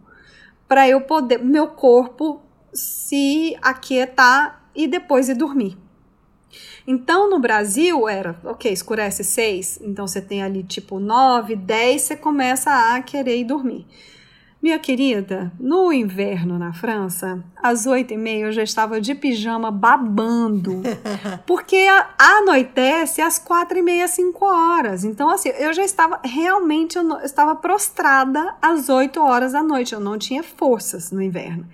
[0.66, 2.40] para eu poder, meu corpo
[2.72, 5.76] se aquietar e depois ir dormir.
[6.86, 12.16] Então, no Brasil, era, ok, escurece seis, então você tem ali tipo nove, dez, você
[12.16, 13.86] começa a querer ir dormir.
[14.62, 19.70] Minha querida, no inverno na França, às oito e meia eu já estava de pijama
[19.70, 20.82] babando,
[21.46, 21.86] porque
[22.18, 25.04] anoitece às quatro e meia, cinco horas.
[25.04, 29.62] Então, assim, eu já estava realmente, eu, não, eu estava prostrada às oito horas da
[29.62, 29.92] noite.
[29.94, 31.66] Eu não tinha forças no inverno.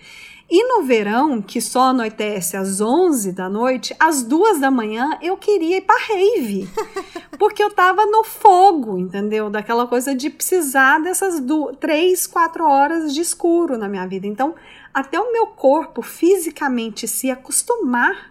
[0.54, 5.34] E no verão, que só anoitece às 11 da noite, às duas da manhã eu
[5.34, 6.68] queria ir para rave.
[7.40, 9.48] Porque eu tava no fogo, entendeu?
[9.48, 14.26] Daquela coisa de precisar dessas duas, três, quatro horas de escuro na minha vida.
[14.26, 14.54] Então,
[14.92, 18.30] até o meu corpo fisicamente se acostumar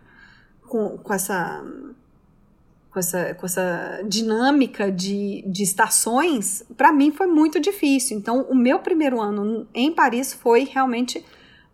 [0.67, 1.65] com, com essa
[2.91, 8.15] com essa, com essa dinâmica de, de estações, para mim foi muito difícil.
[8.15, 11.25] Então, o meu primeiro ano em Paris foi realmente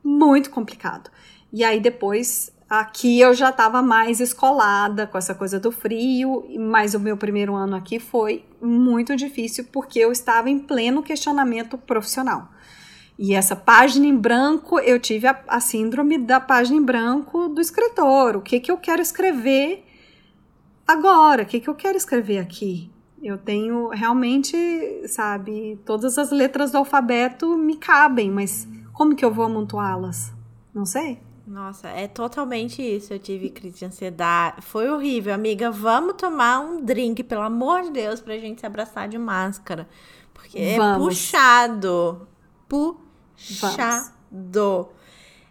[0.08, 1.12] muito complicado.
[1.51, 6.93] E aí depois aqui eu já estava mais escolada com essa coisa do frio, mas
[6.93, 12.49] o meu primeiro ano aqui foi muito difícil porque eu estava em pleno questionamento profissional.
[13.20, 17.60] E essa página em branco, eu tive a, a síndrome da página em branco do
[17.60, 18.38] escritor.
[18.38, 19.84] O que, que eu quero escrever
[20.88, 21.43] agora?
[21.43, 22.91] O que, que eu quero escrever aqui?
[23.22, 24.55] Eu tenho realmente,
[25.08, 28.68] sabe, todas as letras do alfabeto me cabem, mas
[28.98, 30.34] como que eu vou amontoá-las?
[30.74, 31.20] Não sei.
[31.45, 33.14] Nossa, é totalmente isso.
[33.14, 34.64] Eu tive crise de ansiedade.
[34.64, 35.70] Foi horrível, amiga.
[35.70, 39.88] Vamos tomar um drink, pelo amor de Deus, pra gente se abraçar de máscara.
[40.34, 40.95] Porque é Vamos.
[40.95, 42.28] é puxado.
[42.68, 44.12] Puxado.
[44.32, 44.88] Vamos.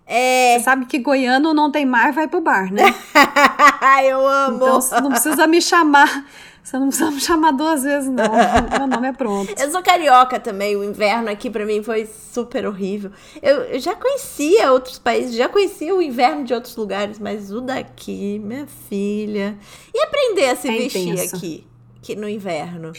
[0.04, 0.58] É...
[0.58, 2.82] Você sabe que goiano não tem mar, vai pro bar, né?
[4.04, 4.56] Eu amo.
[4.56, 6.26] Então não precisa me chamar
[6.66, 8.24] você não precisa me chamar duas vezes, não.
[8.76, 9.54] Meu nome é pronto.
[9.56, 10.74] Eu sou carioca também.
[10.74, 13.12] O inverno aqui para mim foi super horrível.
[13.40, 17.60] Eu, eu, já conhecia outros países, já conhecia o inverno de outros lugares, mas o
[17.60, 19.56] daqui, minha filha.
[19.94, 21.36] E aprender a se é vestir intenso.
[21.36, 21.64] aqui,
[22.02, 22.90] aqui no inverno.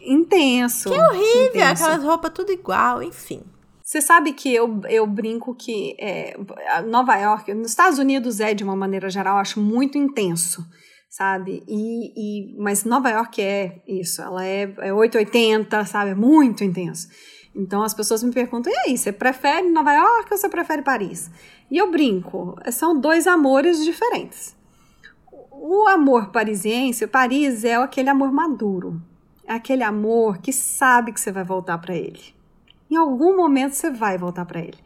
[0.00, 0.88] Intenso.
[0.88, 1.84] Que horrível, intenso.
[1.84, 3.42] aquelas roupas tudo igual, enfim.
[3.82, 6.34] Você sabe que eu, eu brinco que é,
[6.88, 10.66] Nova York, nos Estados Unidos é, de uma maneira geral, acho muito intenso
[11.12, 11.62] sabe?
[11.68, 16.12] E, e, mas Nova York é isso, ela é, é 880, sabe?
[16.12, 17.08] É muito intenso.
[17.54, 21.30] Então as pessoas me perguntam: e aí, você prefere Nova York ou você prefere Paris?
[21.70, 24.56] E eu brinco, são dois amores diferentes.
[25.50, 29.00] O amor parisiense, Paris é aquele amor maduro,
[29.46, 32.34] é aquele amor que sabe que você vai voltar para ele.
[32.90, 34.78] Em algum momento você vai voltar para ele.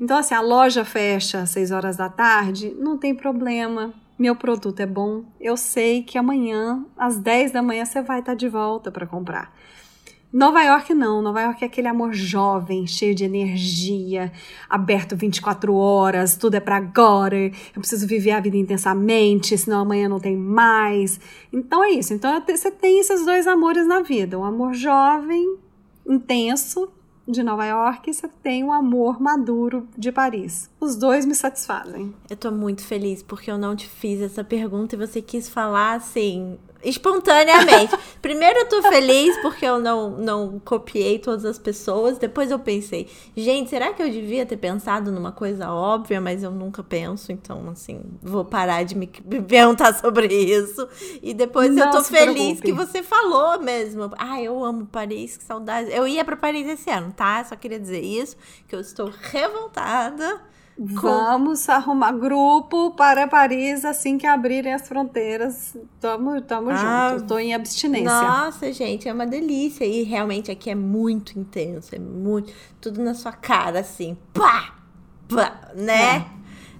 [0.00, 4.80] Então, assim, a loja fecha às 6 horas da tarde, não tem problema meu produto
[4.80, 8.90] é bom, eu sei que amanhã, às 10 da manhã, você vai estar de volta
[8.90, 9.54] para comprar.
[10.30, 14.30] Nova York não, Nova York é aquele amor jovem, cheio de energia,
[14.68, 20.06] aberto 24 horas, tudo é para agora, eu preciso viver a vida intensamente, senão amanhã
[20.06, 21.18] não tem mais.
[21.50, 25.56] Então é isso, então você tem esses dois amores na vida, o amor jovem,
[26.06, 26.92] intenso,
[27.28, 30.70] de Nova York e você tem o amor maduro de Paris.
[30.80, 32.14] Os dois me satisfazem.
[32.28, 35.94] Eu tô muito feliz porque eu não te fiz essa pergunta e você quis falar
[35.96, 37.96] assim, espontaneamente.
[38.22, 42.18] Primeiro eu tô feliz porque eu não, não copiei todas as pessoas.
[42.18, 46.50] Depois eu pensei, gente, será que eu devia ter pensado numa coisa óbvia, mas eu
[46.50, 49.06] nunca penso, então assim, vou parar de me
[49.46, 50.88] perguntar sobre isso.
[51.22, 52.62] E depois não eu tô feliz preocupe.
[52.62, 54.10] que você falou mesmo.
[54.18, 55.90] Ah, eu amo Paris, que saudade.
[55.92, 57.44] Eu ia para Paris esse ano, tá?
[57.44, 60.40] Só queria dizer isso, que eu estou revoltada
[60.78, 65.76] Vamos arrumar grupo para Paris assim que abrirem as fronteiras.
[66.00, 67.26] Tamo, tamo ah, junto.
[67.26, 68.08] Tô em abstinência.
[68.08, 69.84] Nossa, gente, é uma delícia.
[69.84, 71.96] E realmente aqui é muito intenso.
[71.96, 72.52] É muito.
[72.80, 74.16] Tudo na sua cara, assim.
[74.32, 74.74] Pá!
[75.28, 75.68] Pá!
[75.74, 76.28] Né?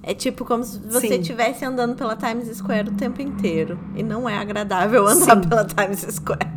[0.05, 0.13] É.
[0.13, 3.81] é tipo como se você estivesse andando pela Times Square o tempo inteiro.
[3.97, 5.49] E não é agradável andar Sim.
[5.49, 6.49] pela Times Square.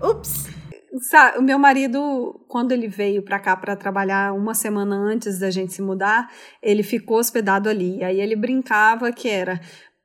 [0.00, 0.59] Ups!
[0.98, 5.48] Sabe, o meu marido, quando ele veio para cá para trabalhar uma semana antes da
[5.48, 6.28] gente se mudar,
[6.60, 8.02] ele ficou hospedado ali.
[8.02, 9.60] Aí ele brincava que era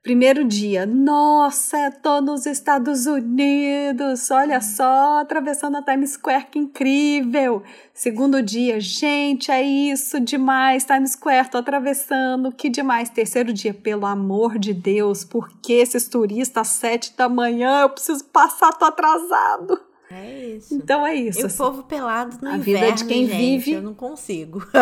[0.06, 7.64] Primeiro dia, nossa, tô nos Estados Unidos, olha só, atravessando a Times Square, que incrível.
[7.92, 13.10] Segundo dia, gente, é isso, demais, Times Square, tô atravessando, que demais.
[13.10, 17.90] Terceiro dia, pelo amor de Deus, por que esses turistas às sete da manhã, eu
[17.90, 19.85] preciso passar, tô atrasado.
[20.16, 20.74] É isso.
[20.74, 21.40] Então é isso.
[21.40, 21.58] E o assim.
[21.58, 23.74] povo pelado no a inverno, vida de quem gente, vive.
[23.74, 24.64] Eu não consigo.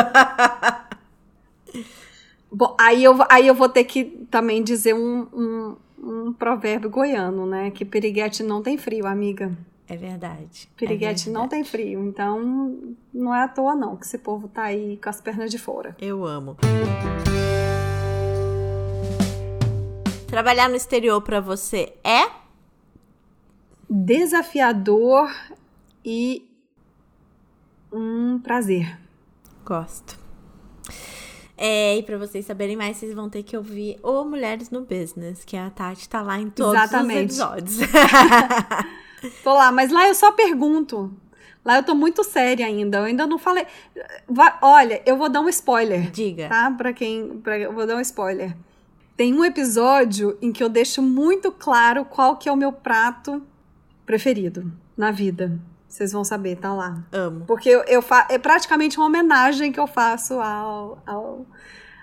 [2.52, 7.48] Bom, aí eu, aí eu vou ter que também dizer um, um, um provérbio goiano,
[7.48, 7.72] né?
[7.72, 9.52] Que piriguete não tem frio, amiga.
[9.88, 10.70] É verdade.
[10.78, 11.30] Piriguete é verdade.
[11.32, 15.10] não tem frio, então não é à toa não que esse povo tá aí com
[15.10, 15.96] as pernas de fora.
[16.00, 16.58] Eu amo.
[20.28, 22.43] Trabalhar no exterior para você é
[23.94, 25.32] desafiador
[26.04, 26.50] e
[27.92, 28.98] um prazer.
[29.64, 30.18] Gosto.
[31.56, 35.46] É, e para vocês saberem mais, vocês vão ter que ouvir o Mulheres no Business,
[35.46, 37.34] que a Tati tá lá em todos Exatamente.
[37.34, 37.78] os episódios.
[39.44, 41.14] tô lá, mas lá eu só pergunto.
[41.64, 42.98] Lá eu tô muito séria ainda.
[42.98, 43.66] Eu ainda não falei.
[44.28, 46.10] Vai, olha, eu vou dar um spoiler.
[46.10, 46.50] Diga.
[46.50, 46.72] Tá?
[46.72, 47.38] Pra quem.
[47.38, 48.58] Pra, eu vou dar um spoiler.
[49.16, 53.42] Tem um episódio em que eu deixo muito claro qual que é o meu prato
[54.06, 55.60] preferido na vida.
[55.88, 57.04] Vocês vão saber, tá lá.
[57.12, 57.46] Amo.
[57.46, 61.46] Porque eu, eu fa é praticamente uma homenagem que eu faço ao, ao,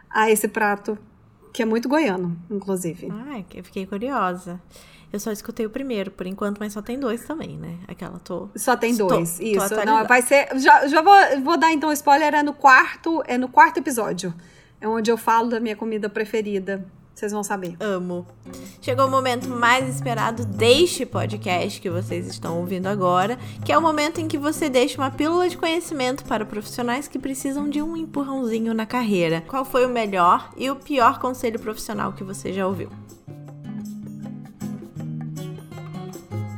[0.08, 0.96] a esse prato,
[1.52, 3.08] que é muito goiano, inclusive.
[3.10, 4.60] Ai, eu fiquei curiosa.
[5.12, 7.80] Eu só escutei o primeiro, por enquanto, mas só tem dois também, né?
[7.88, 8.48] Aquela tô.
[8.54, 9.68] Só tem dois, tô, isso.
[9.68, 10.48] Tô não, vai ser.
[10.60, 14.32] Já, já vou, vou dar então spoiler, é no quarto, é no quarto episódio.
[14.80, 16.86] É onde eu falo da minha comida preferida.
[17.20, 17.76] Vocês vão saber.
[17.78, 18.26] Amo.
[18.80, 23.82] Chegou o momento mais esperado deste podcast que vocês estão ouvindo agora, que é o
[23.82, 27.94] momento em que você deixa uma pílula de conhecimento para profissionais que precisam de um
[27.94, 29.42] empurrãozinho na carreira.
[29.42, 32.88] Qual foi o melhor e o pior conselho profissional que você já ouviu?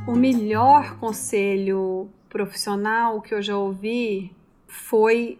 [0.07, 4.33] O melhor conselho profissional que eu já ouvi
[4.65, 5.37] foi: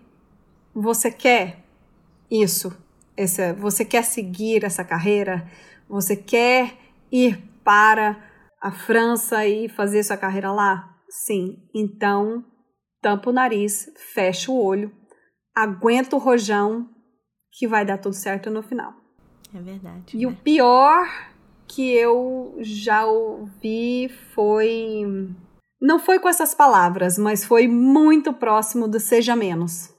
[0.75, 1.63] você quer
[2.29, 2.82] isso?
[3.15, 5.47] Essa, você quer seguir essa carreira?
[5.87, 6.77] Você quer
[7.11, 8.21] ir para
[8.61, 10.97] a França e fazer sua carreira lá?
[11.09, 11.57] Sim.
[11.73, 12.43] Então,
[13.01, 14.91] tampa o nariz, fecha o olho,
[15.55, 16.89] aguenta o rojão,
[17.51, 18.93] que vai dar tudo certo no final.
[19.53, 20.17] É verdade.
[20.17, 20.31] E né?
[20.31, 21.07] o pior
[21.67, 25.03] que eu já ouvi foi.
[25.79, 29.92] Não foi com essas palavras, mas foi muito próximo do seja menos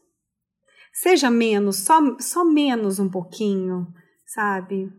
[0.95, 3.89] seja menos, só, só menos um pouquinho,
[4.25, 4.91] sabe?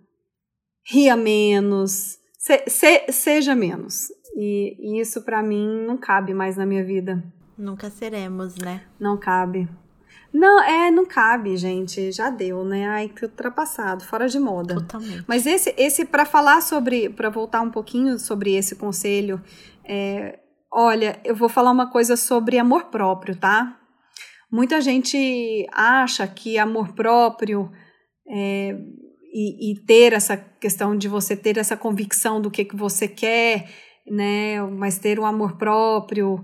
[0.86, 4.10] Ria menos, se, se, seja menos.
[4.36, 7.24] E, e isso para mim não cabe mais na minha vida.
[7.58, 8.84] Nunca seremos, né?
[9.00, 9.68] Não cabe.
[10.34, 12.12] Não, é, não cabe, gente.
[12.12, 12.86] Já deu, né?
[12.86, 14.76] Ai, que ultrapassado, fora de moda.
[14.76, 15.24] Totalmente.
[15.26, 19.42] Mas esse, esse para falar sobre, para voltar um pouquinho sobre esse conselho,
[19.86, 20.40] é,
[20.70, 23.80] olha, eu vou falar uma coisa sobre amor próprio, tá?
[24.56, 27.70] Muita gente acha que amor próprio
[28.26, 28.74] é,
[29.34, 33.70] e, e, ter essa questão de você ter essa convicção do que, que você quer,
[34.10, 34.62] né?
[34.62, 36.42] Mas ter um amor próprio,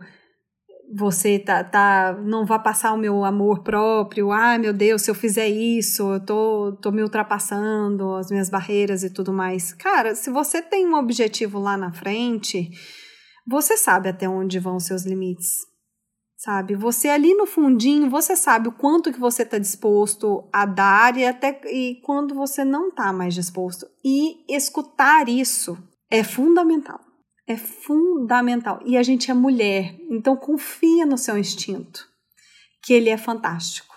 [0.93, 4.29] você tá, tá não vai passar o meu amor próprio.
[4.33, 9.05] Ah, meu Deus, se eu fizer isso, eu tô, tô me ultrapassando as minhas barreiras
[9.05, 9.71] e tudo mais.
[9.71, 12.71] Cara, se você tem um objetivo lá na frente,
[13.47, 15.70] você sabe até onde vão seus limites.
[16.43, 16.75] Sabe?
[16.75, 21.23] Você ali no fundinho, você sabe o quanto que você está disposto a dar e
[21.23, 23.85] até e quando você não está mais disposto.
[24.03, 25.77] E escutar isso
[26.09, 26.99] é fundamental.
[27.47, 28.79] É fundamental.
[28.85, 32.07] E a gente é mulher, então confia no seu instinto,
[32.83, 33.91] que ele é fantástico.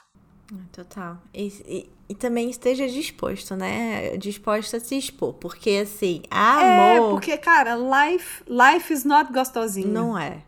[0.70, 1.18] Total.
[1.32, 4.16] E, e, e também esteja disposto, né?
[4.18, 5.32] Disposto a se expor.
[5.34, 7.12] Porque assim, É, amor.
[7.12, 9.88] porque, cara, life, life is not gostosinho.
[9.88, 10.44] Não é.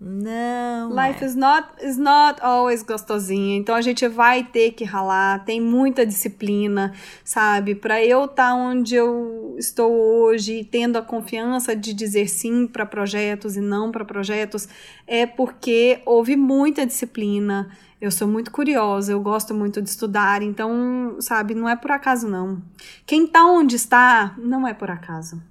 [0.00, 0.90] Não.
[0.90, 1.26] Life é.
[1.26, 3.56] is not, is not always gostosinha.
[3.56, 6.94] Então a gente vai ter que ralar, tem muita disciplina,
[7.24, 7.74] sabe?
[7.74, 13.56] Para eu estar onde eu estou hoje, tendo a confiança de dizer sim para projetos
[13.56, 14.68] e não para projetos,
[15.04, 17.68] é porque houve muita disciplina.
[18.00, 22.28] Eu sou muito curiosa, eu gosto muito de estudar, então, sabe, não é por acaso
[22.28, 22.62] não.
[23.04, 25.42] Quem tá onde está, não é por acaso.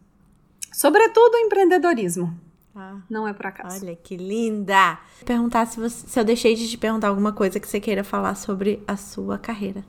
[0.72, 2.47] Sobretudo o empreendedorismo.
[2.80, 3.84] Ah, Não é por acaso.
[3.84, 5.00] olha que linda.
[5.26, 8.36] Perguntar se, você, se eu deixei de te perguntar alguma coisa que você queira falar
[8.36, 9.84] sobre a sua carreira.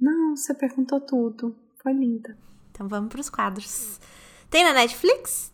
[0.00, 1.54] Não, você perguntou tudo.
[1.80, 2.36] Foi linda.
[2.72, 4.00] Então vamos pros quadros.
[4.50, 5.52] Tem na Netflix?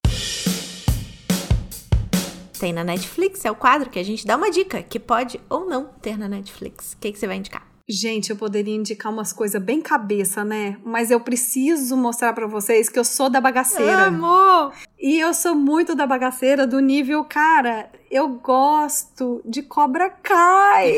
[2.59, 5.67] Tem na Netflix, é o quadro que a gente dá uma dica que pode ou
[5.67, 6.93] não ter na Netflix.
[6.93, 7.67] O que, que você vai indicar?
[7.91, 10.77] Gente, eu poderia indicar umas coisas bem cabeça, né?
[10.85, 14.05] Mas eu preciso mostrar pra vocês que eu sou da bagaceira.
[14.07, 14.73] Amor!
[14.97, 20.93] E eu sou muito da bagaceira do nível, cara, eu gosto de Cobra Kai.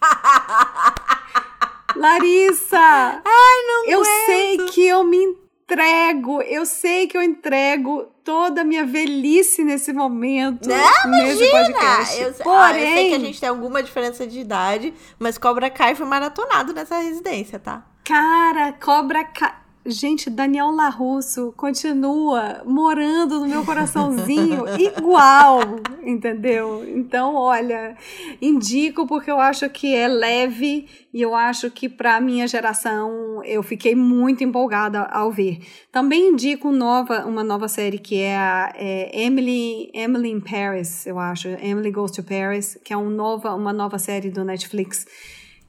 [1.96, 2.78] Larissa!
[2.78, 4.26] Ai, não Eu aguento.
[4.26, 9.92] sei que eu me entrego, eu sei que eu entrego toda a minha velhice nesse
[9.92, 11.78] momento, Não, nesse imagina!
[11.78, 12.20] podcast.
[12.22, 15.68] Eu, Porém, ah, eu sei que a gente tem alguma diferença de idade, mas Cobra
[15.70, 17.84] Kai foi maratonado nessa residência, tá?
[18.04, 19.54] cara, Cobra Kai...
[19.84, 25.58] Gente, Daniel Larusso continua morando no meu coraçãozinho igual,
[26.04, 26.88] entendeu?
[26.88, 27.96] Então, olha,
[28.40, 33.60] indico porque eu acho que é leve e eu acho que para minha geração eu
[33.60, 35.58] fiquei muito empolgada ao ver.
[35.90, 41.18] Também indico nova, uma nova série que é a é Emily, Emily in Paris, eu
[41.18, 45.06] acho, Emily Goes to Paris, que é um nova, uma nova série do Netflix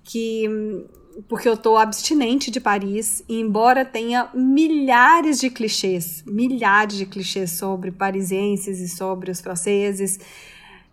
[0.03, 0.47] que
[1.27, 7.51] porque eu tô abstinente de Paris, e embora tenha milhares de clichês, milhares de clichês
[7.51, 10.19] sobre parisienses e sobre os franceses,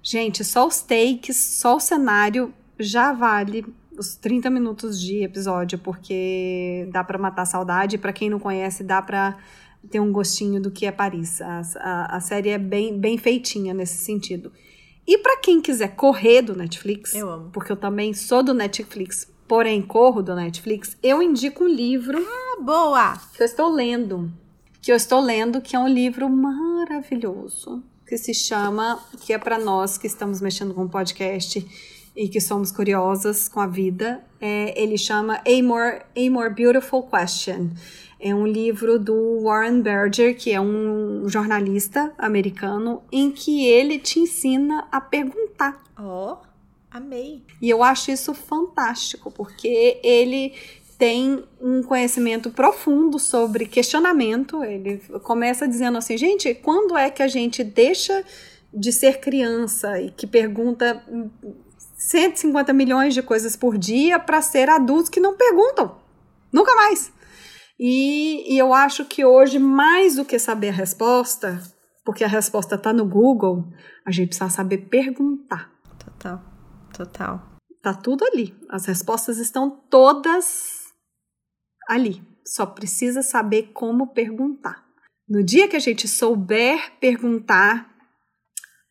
[0.02, 3.64] gente, só os takes, só o cenário já vale
[3.98, 8.82] os 30 minutos de episódio, porque dá pra matar a saudade, para quem não conhece,
[8.82, 9.36] dá pra
[9.90, 11.40] ter um gostinho do que é Paris.
[11.42, 14.52] A, a, a série é bem, bem feitinha nesse sentido.
[15.06, 17.50] E para quem quiser correr do Netflix, Eu amo.
[17.52, 22.62] porque eu também sou do Netflix, porém corro do Netflix, eu indico um livro Ah,
[22.62, 23.20] boa!
[23.34, 24.30] que eu estou lendo.
[24.80, 29.58] Que eu estou lendo, que é um livro maravilhoso, que se chama, que é para
[29.58, 31.66] nós que estamos mexendo com podcast
[32.14, 34.24] e que somos curiosas com a vida.
[34.40, 37.70] É, ele chama A More, A More Beautiful Question.
[38.20, 44.20] É um livro do Warren Berger, que é um jornalista americano, em que ele te
[44.20, 45.82] ensina a perguntar.
[45.98, 46.36] Ó,
[46.90, 47.44] amei.
[47.60, 50.54] E eu acho isso fantástico, porque ele
[50.98, 54.62] tem um conhecimento profundo sobre questionamento.
[54.62, 58.22] Ele começa dizendo assim, gente, quando é que a gente deixa
[58.72, 61.02] de ser criança e que pergunta
[61.96, 65.96] 150 milhões de coisas por dia para ser adultos que não perguntam?
[66.52, 67.10] Nunca mais.
[67.78, 71.62] E, e eu acho que hoje, mais do que saber a resposta,
[72.04, 73.64] porque a resposta está no Google,
[74.04, 75.70] a gente precisa saber perguntar.
[75.98, 76.42] Total,
[76.90, 77.58] total.
[77.82, 78.54] Tá tudo ali.
[78.68, 80.92] As respostas estão todas
[81.88, 82.22] ali.
[82.46, 84.84] Só precisa saber como perguntar.
[85.28, 87.88] No dia que a gente souber perguntar,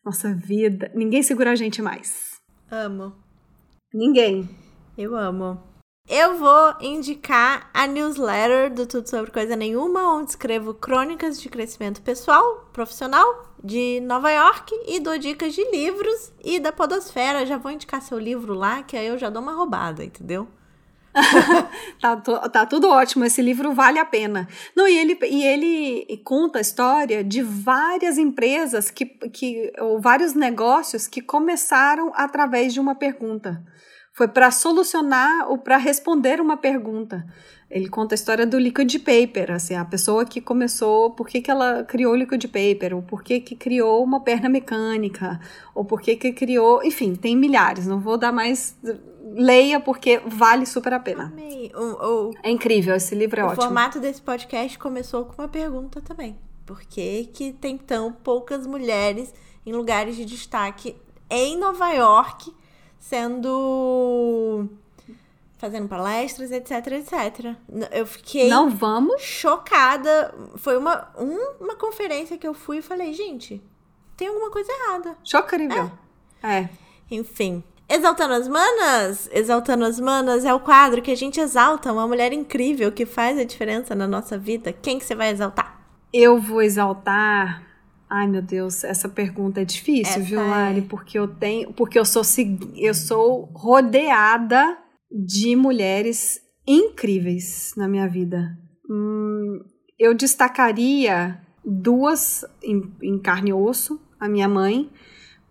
[0.04, 2.40] nossa vida, ninguém segura a gente mais.
[2.70, 3.14] Amo.
[3.92, 4.48] Ninguém.
[4.96, 5.62] Eu amo.
[6.08, 12.02] Eu vou indicar a newsletter do Tudo Sobre Coisa Nenhuma, onde escrevo crônicas de crescimento
[12.02, 17.46] pessoal, profissional, de Nova York e dou dicas de livros e da Podosfera.
[17.46, 20.48] Já vou indicar seu livro lá, que aí eu já dou uma roubada, entendeu?
[22.00, 24.48] Tá, tá tudo ótimo, esse livro vale a pena.
[24.74, 30.32] Não, e ele, e ele conta a história de várias empresas que, que, ou vários
[30.32, 33.62] negócios que começaram através de uma pergunta.
[34.14, 37.24] Foi para solucionar ou para responder uma pergunta.
[37.70, 41.50] Ele conta a história do liquid paper, assim, a pessoa que começou, por que, que
[41.50, 45.40] ela criou o liquid paper, ou por que, que criou uma perna mecânica,
[45.72, 48.76] ou por que, que criou, enfim, tem milhares, não vou dar mais,
[49.22, 51.26] leia porque vale super a pena.
[51.26, 51.70] Amei.
[51.74, 53.62] O, o, É incrível, esse livro é o ótimo.
[53.62, 56.36] formato desse podcast começou com uma pergunta também.
[56.66, 59.32] Por que, que tem tão poucas mulheres
[59.64, 60.96] em lugares de destaque
[61.30, 62.52] em Nova York
[63.00, 64.68] sendo
[65.60, 67.54] fazendo palestras, etc, etc.
[67.92, 69.20] Eu fiquei Não vamos?
[69.20, 70.34] chocada.
[70.56, 73.62] Foi uma, um, uma conferência que eu fui e falei, gente,
[74.16, 75.16] tem alguma coisa errada.
[75.22, 75.90] Chocarível.
[76.42, 76.60] É.
[76.60, 76.70] é.
[77.10, 77.62] Enfim.
[77.86, 79.28] Exaltando as Manas!
[79.32, 83.38] Exaltando as Manas é o quadro que a gente exalta uma mulher incrível que faz
[83.38, 84.72] a diferença na nossa vida.
[84.72, 85.78] Quem que você vai exaltar?
[86.10, 87.62] Eu vou exaltar.
[88.08, 90.78] Ai, meu Deus, essa pergunta é difícil, essa viu, Lari?
[90.78, 90.82] É.
[90.82, 91.72] Porque eu tenho.
[91.72, 92.22] Porque eu sou,
[92.76, 94.78] eu sou rodeada
[95.10, 98.58] de mulheres incríveis na minha vida.
[98.88, 99.60] Hum,
[99.98, 104.90] eu destacaria duas em, em carne e osso: a minha mãe,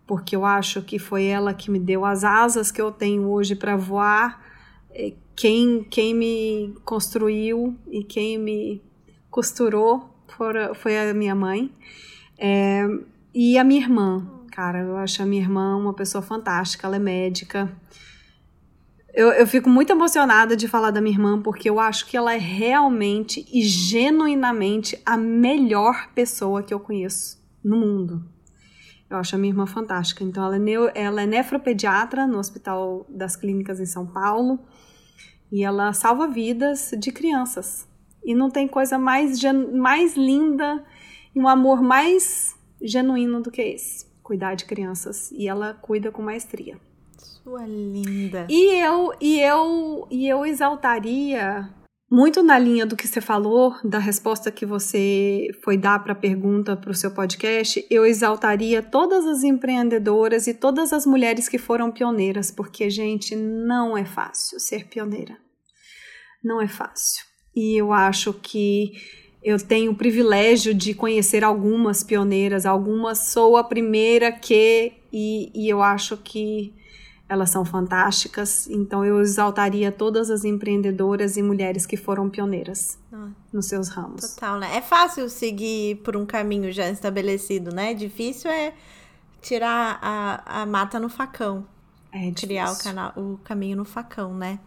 [0.08, 3.56] porque eu acho que foi ela que me deu as asas que eu tenho hoje
[3.56, 4.48] para voar.
[5.36, 8.82] Quem, quem me construiu e quem me
[9.30, 11.72] costurou foi, foi a minha mãe.
[12.38, 12.86] É,
[13.34, 17.00] e a minha irmã, cara, eu acho a minha irmã uma pessoa fantástica, ela é
[17.00, 17.72] médica.
[19.20, 22.34] Eu, eu fico muito emocionada de falar da minha irmã, porque eu acho que ela
[22.34, 28.24] é realmente e genuinamente a melhor pessoa que eu conheço no mundo.
[29.10, 30.24] Eu acho a minha irmã fantástica.
[30.24, 34.58] Então, ela é, neo, ela é nefropediatra no Hospital das Clínicas em São Paulo
[35.52, 37.86] e ela salva vidas de crianças.
[38.24, 39.38] E não tem coisa mais,
[39.74, 40.82] mais linda
[41.36, 45.30] e um amor mais genuíno do que esse cuidar de crianças.
[45.34, 46.80] E ela cuida com maestria.
[47.44, 48.48] Sua linda.
[48.50, 51.70] E eu, e eu, e eu exaltaria
[52.12, 56.16] muito na linha do que você falou, da resposta que você foi dar para a
[56.16, 61.60] pergunta para o seu podcast, eu exaltaria todas as empreendedoras e todas as mulheres que
[61.60, 65.38] foram pioneiras, porque, gente, não é fácil ser pioneira.
[66.44, 67.24] Não é fácil.
[67.56, 68.92] E eu acho que
[69.44, 75.70] eu tenho o privilégio de conhecer algumas pioneiras, algumas sou a primeira que, e, e
[75.70, 76.74] eu acho que
[77.30, 83.28] elas são fantásticas, então eu exaltaria todas as empreendedoras e mulheres que foram pioneiras ah,
[83.54, 84.34] nos seus ramos.
[84.34, 84.76] Total, né?
[84.76, 87.94] É fácil seguir por um caminho já estabelecido, né?
[87.94, 88.74] Difícil é
[89.42, 91.66] tirar a, a mata no facão.
[92.12, 94.58] É criar o, canal, o caminho no facão, né?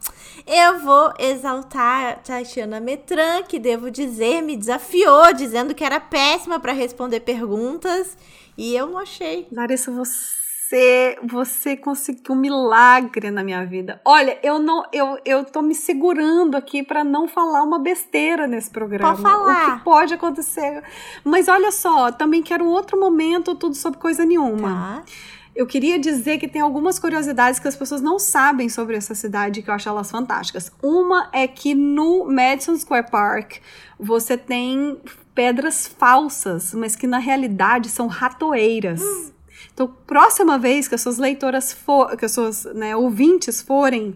[0.46, 6.60] Eu vou exaltar a Tatiana Metran, que devo dizer, me desafiou, dizendo que era péssima
[6.60, 8.16] para responder perguntas.
[8.56, 9.48] E eu não achei.
[9.50, 10.41] Larissa, você
[10.72, 14.00] você, você conseguiu um milagre na minha vida.
[14.04, 18.70] Olha, eu não, eu, eu tô me segurando aqui para não falar uma besteira nesse
[18.70, 19.10] programa.
[19.10, 19.68] Pode falar.
[19.68, 20.82] O que pode acontecer.
[21.22, 25.02] Mas olha só, também quero outro momento, tudo sobre coisa nenhuma.
[25.04, 25.12] Tá.
[25.54, 29.60] Eu queria dizer que tem algumas curiosidades que as pessoas não sabem sobre essa cidade
[29.60, 30.72] que eu acho elas fantásticas.
[30.82, 33.56] Uma é que no Madison Square Park
[34.00, 34.98] você tem
[35.34, 39.02] pedras falsas, mas que na realidade são ratoeiras.
[39.02, 39.41] Hum.
[39.82, 44.14] Então, próxima vez que as suas leitoras for, que as suas né, ouvintes forem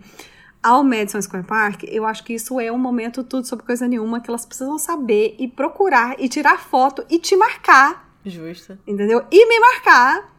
[0.62, 4.20] ao Madison Square Park, eu acho que isso é um momento tudo sobre coisa nenhuma
[4.20, 8.16] que elas precisam saber e procurar e tirar foto e te marcar.
[8.24, 8.78] Justo.
[8.86, 9.24] Entendeu?
[9.28, 10.32] E me marcar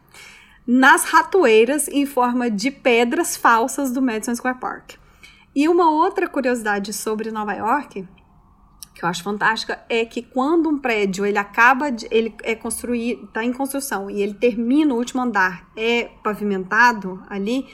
[0.66, 4.92] nas ratoeiras em forma de pedras falsas do Madison Square Park.
[5.54, 8.08] E uma outra curiosidade sobre Nova York
[8.98, 13.26] que eu acho fantástica é que quando um prédio ele acaba de, ele é construído,
[13.26, 17.64] está em construção e ele termina o último andar, é pavimentado ali,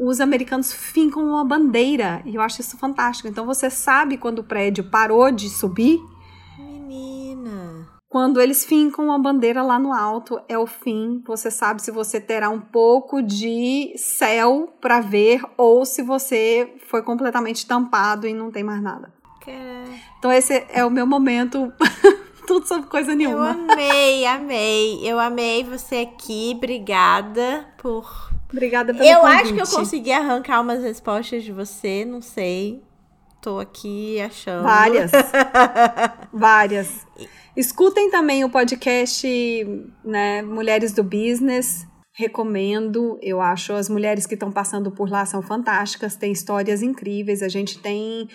[0.00, 3.28] os americanos fincam uma bandeira e eu acho isso fantástico.
[3.28, 6.00] Então você sabe quando o prédio parou de subir.
[6.58, 7.86] Menina.
[8.08, 11.22] Quando eles fincam uma bandeira lá no alto, é o fim.
[11.26, 17.02] Você sabe se você terá um pouco de céu para ver ou se você foi
[17.02, 19.12] completamente tampado e não tem mais nada.
[20.18, 21.72] Então esse é o meu momento.
[22.46, 23.52] Tudo sobre coisa nenhuma.
[23.52, 25.00] Eu amei, amei.
[25.02, 26.52] Eu amei você aqui.
[26.56, 28.30] Obrigada por.
[28.52, 29.42] Obrigada pelo Eu convite.
[29.42, 32.82] acho que eu consegui arrancar umas respostas de você, não sei.
[33.40, 34.62] Tô aqui achando.
[34.62, 35.10] Várias.
[36.32, 37.06] Várias.
[37.56, 39.26] Escutem também o podcast
[40.04, 41.86] né, Mulheres do Business.
[42.16, 47.42] Recomendo, eu acho as mulheres que estão passando por lá são fantásticas, tem histórias incríveis.
[47.42, 48.28] A gente tem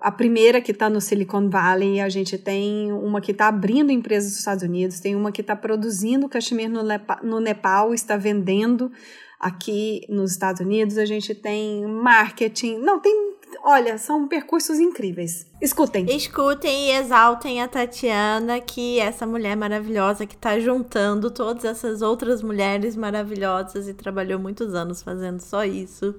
[0.00, 4.30] a primeira que está no Silicon Valley, a gente tem uma que está abrindo empresas
[4.30, 6.82] nos Estados Unidos, tem uma que está produzindo cachemir no,
[7.22, 8.90] no Nepal, está vendendo
[9.38, 15.46] aqui nos Estados Unidos, a gente tem marketing, não, tem, olha, são percursos incríveis.
[15.60, 16.06] Escutem.
[16.16, 22.00] Escutem e exaltem a Tatiana, que é essa mulher maravilhosa que está juntando todas essas
[22.00, 26.14] outras mulheres maravilhosas e trabalhou muitos anos fazendo só isso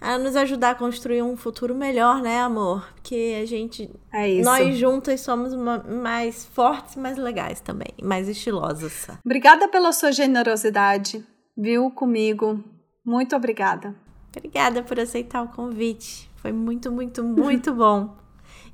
[0.00, 2.88] a nos ajudar a construir um futuro melhor, né, amor?
[2.94, 3.90] Porque a gente.
[4.12, 4.40] É.
[4.42, 9.08] Nós juntas somos uma, mais fortes, mais legais também, mais estilosas.
[9.24, 11.24] Obrigada pela sua generosidade,
[11.56, 12.62] viu, comigo.
[13.04, 13.94] Muito obrigada.
[14.36, 16.30] Obrigada por aceitar o convite.
[16.36, 18.16] Foi muito, muito, muito bom.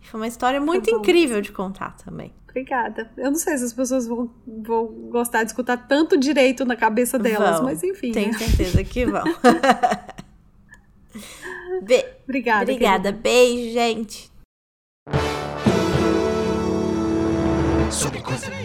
[0.02, 2.32] Foi uma história muito incrível de contar também.
[2.48, 3.10] Obrigada.
[3.16, 7.18] Eu não sei se as pessoas vão, vão gostar de escutar tanto direito na cabeça
[7.18, 7.64] delas, vão.
[7.64, 8.12] mas enfim.
[8.12, 8.38] Tenho né?
[8.38, 9.24] certeza que vão.
[11.82, 12.62] Be Obrigada.
[12.62, 13.12] Obrigada.
[13.12, 13.22] Querida.
[13.22, 14.30] Beijo, gente.
[17.90, 18.63] Sobre coisa.